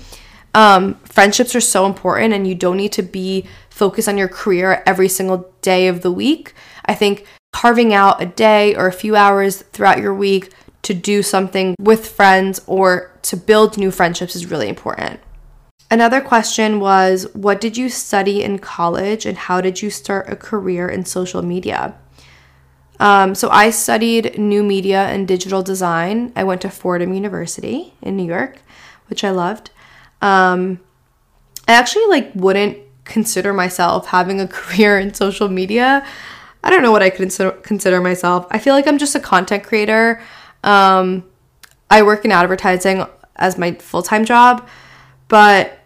Um, 0.54 0.94
friendships 1.04 1.54
are 1.54 1.60
so 1.60 1.84
important, 1.84 2.32
and 2.32 2.46
you 2.46 2.54
don't 2.54 2.76
need 2.76 2.92
to 2.92 3.02
be 3.02 3.44
focused 3.68 4.08
on 4.08 4.16
your 4.16 4.28
career 4.28 4.82
every 4.86 5.08
single 5.08 5.52
day 5.62 5.88
of 5.88 6.00
the 6.02 6.12
week. 6.12 6.54
I 6.86 6.94
think 6.94 7.26
carving 7.54 7.94
out 7.94 8.20
a 8.20 8.26
day 8.26 8.74
or 8.74 8.88
a 8.88 8.92
few 8.92 9.14
hours 9.14 9.62
throughout 9.72 10.00
your 10.00 10.12
week 10.12 10.52
to 10.82 10.92
do 10.92 11.22
something 11.22 11.76
with 11.78 12.08
friends 12.08 12.60
or 12.66 13.12
to 13.22 13.36
build 13.36 13.78
new 13.78 13.92
friendships 13.92 14.34
is 14.34 14.50
really 14.50 14.68
important. 14.68 15.20
Another 15.88 16.20
question 16.20 16.80
was 16.80 17.32
What 17.32 17.60
did 17.60 17.76
you 17.76 17.88
study 17.88 18.42
in 18.42 18.58
college 18.58 19.24
and 19.24 19.38
how 19.38 19.60
did 19.60 19.82
you 19.82 19.88
start 19.88 20.28
a 20.28 20.34
career 20.34 20.88
in 20.88 21.04
social 21.04 21.42
media? 21.42 21.94
Um, 22.98 23.36
so 23.36 23.48
I 23.50 23.70
studied 23.70 24.36
new 24.36 24.64
media 24.64 25.04
and 25.04 25.28
digital 25.28 25.62
design. 25.62 26.32
I 26.34 26.42
went 26.42 26.60
to 26.62 26.70
Fordham 26.70 27.14
University 27.14 27.94
in 28.02 28.16
New 28.16 28.26
York, 28.26 28.62
which 29.06 29.22
I 29.22 29.30
loved. 29.30 29.70
Um, 30.20 30.80
I 31.68 31.74
actually 31.74 32.06
like 32.06 32.32
wouldn't 32.34 32.78
consider 33.04 33.52
myself 33.52 34.06
having 34.06 34.40
a 34.40 34.48
career 34.58 34.98
in 34.98 35.14
social 35.14 35.48
media. 35.48 36.04
I 36.64 36.70
don't 36.70 36.82
know 36.82 36.90
what 36.90 37.02
I 37.02 37.10
consider 37.10 37.52
consider 37.52 38.00
myself. 38.00 38.46
I 38.50 38.58
feel 38.58 38.74
like 38.74 38.88
I'm 38.88 38.98
just 38.98 39.14
a 39.14 39.20
content 39.20 39.62
creator. 39.62 40.20
Um, 40.64 41.24
I 41.90 42.02
work 42.02 42.24
in 42.24 42.32
advertising 42.32 43.04
as 43.36 43.58
my 43.58 43.72
full 43.72 44.02
time 44.02 44.24
job, 44.24 44.66
but 45.28 45.78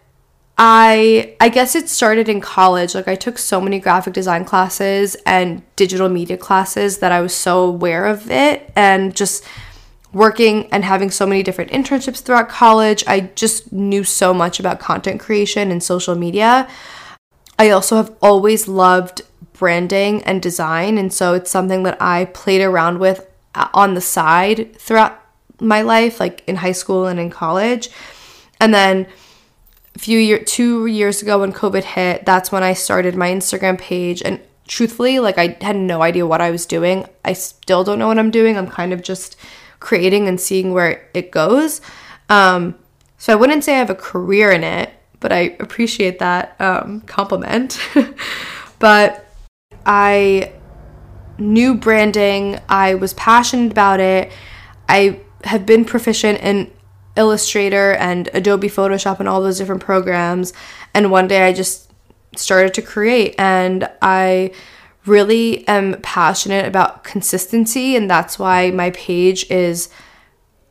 I 0.57 1.35
I 1.41 1.49
guess 1.49 1.75
it 1.75 1.89
started 1.89 2.29
in 2.29 2.41
college. 2.41 2.95
Like 2.95 3.09
I 3.09 3.17
took 3.17 3.39
so 3.39 3.61
many 3.61 3.81
graphic 3.81 4.15
design 4.15 4.45
classes 4.45 5.17
and 5.27 5.63
digital 5.75 6.09
media 6.09 6.37
classes 6.37 6.99
that 6.99 7.11
I 7.11 7.21
was 7.21 7.35
so 7.35 7.65
aware 7.65 8.07
of 8.07 8.31
it 8.31 8.71
and 8.77 9.17
just 9.17 9.45
working 10.13 10.69
and 10.73 10.85
having 10.85 11.11
so 11.11 11.27
many 11.27 11.43
different 11.43 11.73
internships 11.73 12.23
throughout 12.23 12.49
college, 12.49 13.03
I 13.07 13.31
just 13.35 13.73
knew 13.73 14.05
so 14.05 14.33
much 14.33 14.61
about 14.61 14.79
content 14.79 15.21
creation 15.21 15.73
and 15.73 15.83
social 15.83 16.15
media. 16.15 16.69
I 17.59 17.71
also 17.71 17.97
have 17.97 18.15
always 18.23 18.69
loved 18.69 19.23
branding 19.59 20.23
and 20.25 20.41
design, 20.41 20.99
and 20.99 21.13
so 21.13 21.35
it's 21.35 21.51
something 21.51 21.83
that 21.83 22.01
I 22.01 22.27
played 22.27 22.61
around 22.61 22.99
with 22.99 23.27
on 23.75 23.95
the 23.95 24.01
side 24.01 24.77
throughout 24.79 25.21
my 25.61 25.83
life, 25.83 26.21
like 26.21 26.43
in 26.47 26.57
high 26.57 26.73
school 26.73 27.07
and 27.07 27.19
in 27.19 27.31
college. 27.31 27.91
And 28.61 28.73
then 28.73 29.07
a 29.95 29.99
few 29.99 30.19
year 30.19 30.39
two 30.39 30.87
years 30.87 31.23
ago 31.23 31.41
when 31.41 31.53
COVID 31.53 31.85
hit, 31.85 32.25
that's 32.25 32.53
when 32.53 32.63
I 32.63 32.73
started 32.73 33.17
my 33.17 33.31
Instagram 33.31 33.79
page. 33.79 34.23
And 34.23 34.41
truthfully, 34.67 35.19
like 35.19 35.39
I 35.39 35.57
had 35.61 35.77
no 35.77 36.03
idea 36.03 36.27
what 36.27 36.41
I 36.41 36.51
was 36.51 36.67
doing. 36.67 37.07
I 37.25 37.33
still 37.33 37.85
don't 37.85 37.99
know 37.99 38.09
what 38.09 38.19
I'm 38.19 38.31
doing. 38.31 38.57
I'm 38.57 38.69
kind 38.69 38.93
of 38.93 39.03
just 39.03 39.37
creating 39.81 40.29
and 40.29 40.41
seeing 40.41 40.73
where 40.73 41.09
it 41.15 41.31
goes. 41.31 41.81
Um, 42.29 42.77
so 43.17 43.33
I 43.33 43.37
wouldn't 43.37 43.65
say 43.65 43.75
I 43.75 43.79
have 43.79 43.91
a 43.91 43.95
career 43.95 44.53
in 44.53 44.63
it, 44.63 44.93
but 45.21 45.33
I 45.33 45.57
appreciate 45.59 46.19
that 46.21 46.61
um, 46.61 47.01
compliment. 47.03 47.81
but 48.79 49.28
I 49.89 50.53
knew 51.39 51.75
branding, 51.75 52.61
I 52.69 52.95
was 52.95 53.15
passionate 53.15 53.73
about 53.73 54.01
it. 54.01 54.31
I 54.89 55.21
have 55.45 55.65
been 55.65 55.85
proficient 55.85 56.41
in 56.41 56.71
Illustrator 57.17 57.95
and 57.95 58.29
Adobe 58.35 58.69
Photoshop 58.69 59.19
and 59.19 59.29
all 59.29 59.43
those 59.43 59.59
different 59.59 59.83
programs. 59.83 60.53
And 60.95 61.11
one 61.11 61.27
day 61.27 61.43
I 61.47 61.53
just 61.53 61.91
started 62.37 62.75
to 62.75 62.83
create, 62.83 63.35
and 63.39 63.91
I 64.03 64.53
really 65.07 65.67
am 65.67 66.01
passionate 66.03 66.67
about 66.67 67.03
consistency. 67.03 67.97
And 67.97 68.11
that's 68.11 68.39
why 68.39 68.71
my 68.71 68.91
page 68.91 69.51
is 69.51 69.89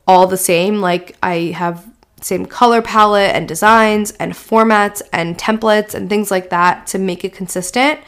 all 0.06 0.27
the 0.27 0.38
same. 0.38 0.80
Like, 0.80 1.17
I 1.23 1.53
have 1.56 1.86
same 2.21 2.45
color 2.45 2.82
palette 2.82 3.36
and 3.36 3.47
designs 3.47 4.12
and 4.13 4.34
formats 4.34 5.01
and 5.12 5.38
templates 5.38 5.93
and 5.93 6.10
things 6.10 6.32
like 6.32 6.49
that 6.49 6.88
to 6.88 6.99
make 6.99 7.23
it 7.23 7.34
consistent. 7.34 7.99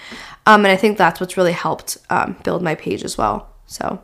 Um, 0.49 0.65
and 0.65 0.71
I 0.71 0.77
think 0.77 0.97
that's 0.97 1.19
what's 1.19 1.37
really 1.37 1.51
helped 1.51 1.99
um, 2.09 2.35
build 2.43 2.63
my 2.63 2.73
page 2.73 3.03
as 3.03 3.19
well. 3.19 3.53
So, 3.67 4.01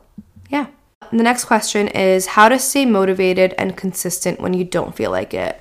yeah. 0.47 0.67
The 1.12 1.23
next 1.23 1.45
question 1.45 1.88
is 1.88 2.27
how 2.27 2.49
to 2.49 2.60
stay 2.60 2.86
motivated 2.86 3.55
and 3.58 3.75
consistent 3.75 4.39
when 4.39 4.53
you 4.53 4.63
don't 4.63 4.95
feel 4.95 5.10
like 5.10 5.34
it. 5.34 5.60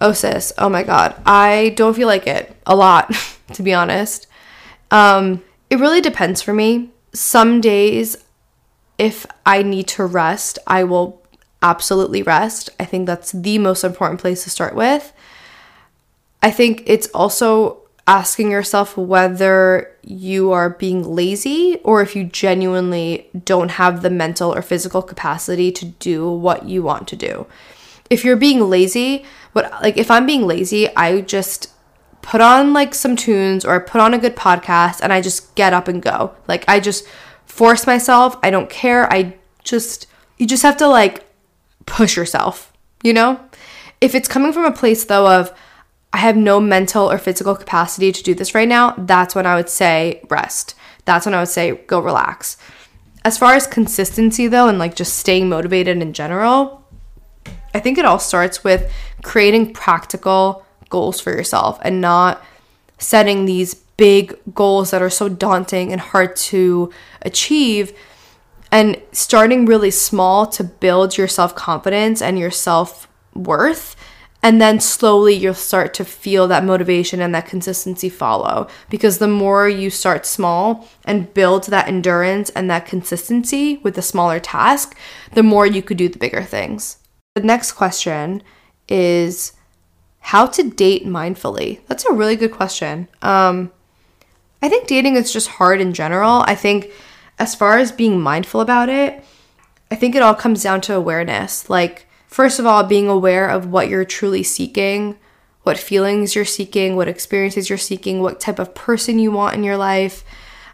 Oh, 0.00 0.12
sis, 0.12 0.52
oh 0.58 0.68
my 0.68 0.82
God. 0.82 1.14
I 1.24 1.74
don't 1.76 1.94
feel 1.94 2.08
like 2.08 2.26
it 2.26 2.56
a 2.66 2.74
lot, 2.74 3.14
to 3.52 3.62
be 3.62 3.72
honest. 3.72 4.26
Um, 4.90 5.44
it 5.70 5.78
really 5.78 6.00
depends 6.00 6.42
for 6.42 6.52
me. 6.52 6.90
Some 7.12 7.60
days, 7.60 8.16
if 8.98 9.24
I 9.46 9.62
need 9.62 9.86
to 9.88 10.04
rest, 10.04 10.58
I 10.66 10.82
will 10.82 11.22
absolutely 11.62 12.24
rest. 12.24 12.70
I 12.80 12.86
think 12.86 13.06
that's 13.06 13.30
the 13.30 13.58
most 13.58 13.84
important 13.84 14.20
place 14.20 14.42
to 14.42 14.50
start 14.50 14.74
with. 14.74 15.12
I 16.42 16.50
think 16.50 16.82
it's 16.86 17.06
also 17.14 17.82
asking 18.08 18.50
yourself 18.50 18.96
whether 18.96 19.91
you 20.02 20.50
are 20.50 20.70
being 20.70 21.02
lazy 21.02 21.78
or 21.84 22.02
if 22.02 22.16
you 22.16 22.24
genuinely 22.24 23.28
don't 23.44 23.72
have 23.72 24.02
the 24.02 24.10
mental 24.10 24.52
or 24.52 24.62
physical 24.62 25.02
capacity 25.02 25.70
to 25.72 25.84
do 25.84 26.30
what 26.30 26.68
you 26.68 26.82
want 26.82 27.06
to 27.08 27.16
do. 27.16 27.46
If 28.10 28.24
you're 28.24 28.36
being 28.36 28.68
lazy, 28.68 29.24
what 29.52 29.70
like 29.82 29.96
if 29.96 30.10
I'm 30.10 30.26
being 30.26 30.46
lazy, 30.46 30.94
I 30.96 31.20
just 31.20 31.70
put 32.20 32.40
on 32.40 32.72
like 32.72 32.94
some 32.94 33.16
tunes 33.16 33.64
or 33.64 33.74
I 33.74 33.78
put 33.78 34.00
on 34.00 34.14
a 34.14 34.18
good 34.18 34.36
podcast 34.36 35.00
and 35.00 35.12
I 35.12 35.20
just 35.20 35.54
get 35.54 35.72
up 35.72 35.88
and 35.88 36.02
go. 36.02 36.34
Like 36.48 36.64
I 36.68 36.80
just 36.80 37.06
force 37.46 37.86
myself. 37.86 38.36
I 38.42 38.50
don't 38.50 38.70
care. 38.70 39.12
I 39.12 39.36
just 39.62 40.06
you 40.36 40.46
just 40.46 40.62
have 40.62 40.76
to 40.78 40.88
like 40.88 41.24
push 41.86 42.16
yourself, 42.16 42.72
you 43.02 43.12
know? 43.12 43.40
If 44.00 44.14
it's 44.14 44.28
coming 44.28 44.52
from 44.52 44.64
a 44.64 44.72
place 44.72 45.04
though 45.04 45.28
of 45.28 45.52
I 46.12 46.18
have 46.18 46.36
no 46.36 46.60
mental 46.60 47.10
or 47.10 47.18
physical 47.18 47.54
capacity 47.54 48.12
to 48.12 48.22
do 48.22 48.34
this 48.34 48.54
right 48.54 48.68
now, 48.68 48.94
that's 48.98 49.34
when 49.34 49.46
I 49.46 49.56
would 49.56 49.68
say 49.68 50.22
rest. 50.28 50.74
That's 51.04 51.26
when 51.26 51.34
I 51.34 51.40
would 51.40 51.48
say 51.48 51.72
go 51.86 52.00
relax. 52.00 52.56
As 53.24 53.38
far 53.38 53.54
as 53.54 53.66
consistency 53.66 54.46
though, 54.46 54.68
and 54.68 54.78
like 54.78 54.94
just 54.94 55.16
staying 55.16 55.48
motivated 55.48 55.98
in 55.98 56.12
general, 56.12 56.84
I 57.74 57.80
think 57.80 57.98
it 57.98 58.04
all 58.04 58.18
starts 58.18 58.62
with 58.62 58.92
creating 59.22 59.72
practical 59.72 60.66
goals 60.90 61.20
for 61.20 61.30
yourself 61.30 61.78
and 61.82 62.00
not 62.00 62.42
setting 62.98 63.44
these 63.44 63.74
big 63.96 64.36
goals 64.54 64.90
that 64.90 65.02
are 65.02 65.10
so 65.10 65.28
daunting 65.28 65.92
and 65.92 66.00
hard 66.00 66.36
to 66.36 66.92
achieve 67.22 67.92
and 68.70 69.00
starting 69.12 69.66
really 69.66 69.90
small 69.90 70.46
to 70.46 70.64
build 70.64 71.16
your 71.16 71.28
self 71.28 71.54
confidence 71.54 72.20
and 72.20 72.38
your 72.38 72.50
self 72.50 73.08
worth 73.34 73.96
and 74.42 74.60
then 74.60 74.80
slowly 74.80 75.34
you'll 75.34 75.54
start 75.54 75.94
to 75.94 76.04
feel 76.04 76.48
that 76.48 76.64
motivation 76.64 77.20
and 77.20 77.34
that 77.34 77.46
consistency 77.46 78.08
follow. 78.08 78.66
Because 78.90 79.18
the 79.18 79.28
more 79.28 79.68
you 79.68 79.88
start 79.88 80.26
small 80.26 80.88
and 81.04 81.32
build 81.32 81.64
that 81.64 81.86
endurance 81.86 82.50
and 82.50 82.68
that 82.68 82.86
consistency 82.86 83.76
with 83.78 83.94
the 83.94 84.02
smaller 84.02 84.40
task, 84.40 84.96
the 85.34 85.44
more 85.44 85.66
you 85.66 85.82
could 85.82 85.96
do 85.96 86.08
the 86.08 86.18
bigger 86.18 86.42
things. 86.42 86.98
The 87.34 87.42
next 87.42 87.72
question 87.72 88.42
is 88.88 89.52
how 90.18 90.46
to 90.46 90.70
date 90.70 91.06
mindfully. 91.06 91.80
That's 91.86 92.04
a 92.04 92.12
really 92.12 92.36
good 92.36 92.52
question. 92.52 93.08
Um, 93.22 93.70
I 94.60 94.68
think 94.68 94.86
dating 94.86 95.16
is 95.16 95.32
just 95.32 95.48
hard 95.48 95.80
in 95.80 95.92
general. 95.92 96.44
I 96.46 96.54
think 96.54 96.90
as 97.38 97.54
far 97.54 97.78
as 97.78 97.90
being 97.92 98.20
mindful 98.20 98.60
about 98.60 98.88
it, 98.88 99.24
I 99.90 99.94
think 99.94 100.14
it 100.14 100.22
all 100.22 100.34
comes 100.34 100.62
down 100.62 100.80
to 100.82 100.94
awareness. 100.94 101.68
Like, 101.70 102.06
First 102.32 102.58
of 102.58 102.64
all, 102.64 102.82
being 102.82 103.08
aware 103.08 103.46
of 103.46 103.66
what 103.66 103.90
you're 103.90 104.06
truly 104.06 104.42
seeking, 104.42 105.18
what 105.64 105.76
feelings 105.76 106.34
you're 106.34 106.46
seeking, 106.46 106.96
what 106.96 107.06
experiences 107.06 107.68
you're 107.68 107.76
seeking, 107.76 108.22
what 108.22 108.40
type 108.40 108.58
of 108.58 108.74
person 108.74 109.18
you 109.18 109.30
want 109.30 109.54
in 109.54 109.62
your 109.62 109.76
life. 109.76 110.24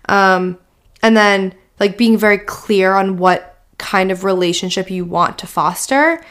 Um, 0.09 0.59
and 1.03 1.16
then, 1.16 1.53
like, 1.81 1.99
being 1.99 2.16
very 2.16 2.38
clear 2.38 2.94
on 2.94 3.16
what 3.16 3.61
kind 3.77 4.12
of 4.12 4.23
relationship 4.23 4.88
you 4.88 5.05
want 5.05 5.37
to 5.38 5.49
foster. 5.49 6.25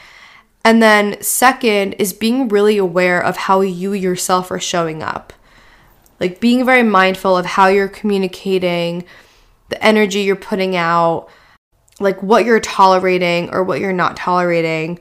And 0.63 0.81
then, 0.81 1.21
second, 1.21 1.95
is 1.99 2.13
being 2.13 2.47
really 2.47 2.77
aware 2.77 3.21
of 3.21 3.35
how 3.35 3.59
you 3.59 3.91
yourself 3.91 4.49
are 4.49 4.61
showing 4.61 5.03
up. 5.03 5.33
Like, 6.21 6.39
being 6.39 6.65
very 6.65 6.83
mindful 6.83 7.35
of 7.35 7.45
how 7.45 7.67
you're 7.67 7.89
communicating, 7.89 9.03
the 9.67 9.83
energy 9.83 10.21
you're 10.21 10.37
putting 10.37 10.77
out, 10.77 11.27
like 11.99 12.23
what 12.23 12.45
you're 12.45 12.61
tolerating 12.61 13.49
or 13.49 13.61
what 13.61 13.81
you're 13.81 13.91
not 13.91 14.15
tolerating, 14.15 14.99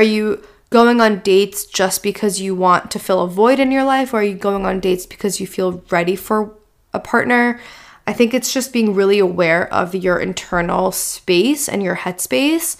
are 0.00 0.02
you 0.02 0.42
going 0.70 0.98
on 0.98 1.18
dates 1.18 1.66
just 1.66 2.02
because 2.02 2.40
you 2.40 2.54
want 2.54 2.90
to 2.90 2.98
fill 2.98 3.20
a 3.20 3.28
void 3.28 3.60
in 3.60 3.70
your 3.70 3.84
life, 3.84 4.14
or 4.14 4.20
are 4.20 4.24
you 4.24 4.34
going 4.34 4.64
on 4.64 4.80
dates 4.80 5.04
because 5.04 5.40
you 5.40 5.46
feel 5.46 5.84
ready 5.90 6.16
for 6.16 6.54
a 6.94 6.98
partner? 6.98 7.60
I 8.06 8.14
think 8.14 8.32
it's 8.32 8.50
just 8.50 8.72
being 8.72 8.94
really 8.94 9.18
aware 9.18 9.70
of 9.72 9.94
your 9.94 10.18
internal 10.18 10.90
space 10.90 11.68
and 11.68 11.82
your 11.82 11.96
headspace 11.96 12.78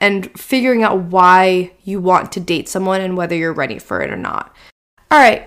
and 0.00 0.30
figuring 0.40 0.82
out 0.82 0.98
why 0.98 1.72
you 1.84 2.00
want 2.00 2.32
to 2.32 2.40
date 2.40 2.70
someone 2.70 3.02
and 3.02 3.18
whether 3.18 3.36
you're 3.36 3.52
ready 3.52 3.78
for 3.78 4.00
it 4.00 4.10
or 4.10 4.16
not. 4.16 4.56
All 5.10 5.18
right, 5.18 5.46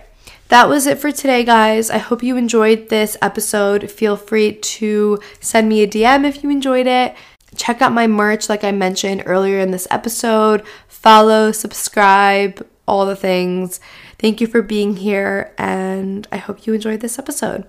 that 0.50 0.70
was 0.70 0.86
it 0.86 1.00
for 1.00 1.12
today, 1.12 1.44
guys. 1.44 1.90
I 1.90 1.98
hope 1.98 2.22
you 2.22 2.38
enjoyed 2.38 2.90
this 2.90 3.18
episode. 3.20 3.90
Feel 3.90 4.16
free 4.16 4.54
to 4.54 5.18
send 5.40 5.70
me 5.70 5.82
a 5.82 5.88
DM 5.88 6.24
if 6.24 6.44
you 6.44 6.52
enjoyed 6.52 6.86
it. 6.86 7.16
Check 7.56 7.82
out 7.82 7.94
my 7.94 8.08
merch, 8.08 8.50
like 8.50 8.64
I 8.64 8.72
mentioned 8.72 9.24
earlier 9.26 9.60
in 9.60 9.72
this 9.72 9.88
episode. 9.90 10.66
Follow, 10.88 11.52
subscribe, 11.52 12.66
all 12.88 13.06
the 13.06 13.16
things. 13.16 13.80
Thank 14.20 14.42
you 14.42 14.48
for 14.48 14.62
being 14.62 14.98
here, 14.98 15.54
and 15.58 16.28
I 16.32 16.38
hope 16.38 16.66
you 16.66 16.74
enjoyed 16.74 17.02
this 17.02 17.20
episode. 17.20 17.66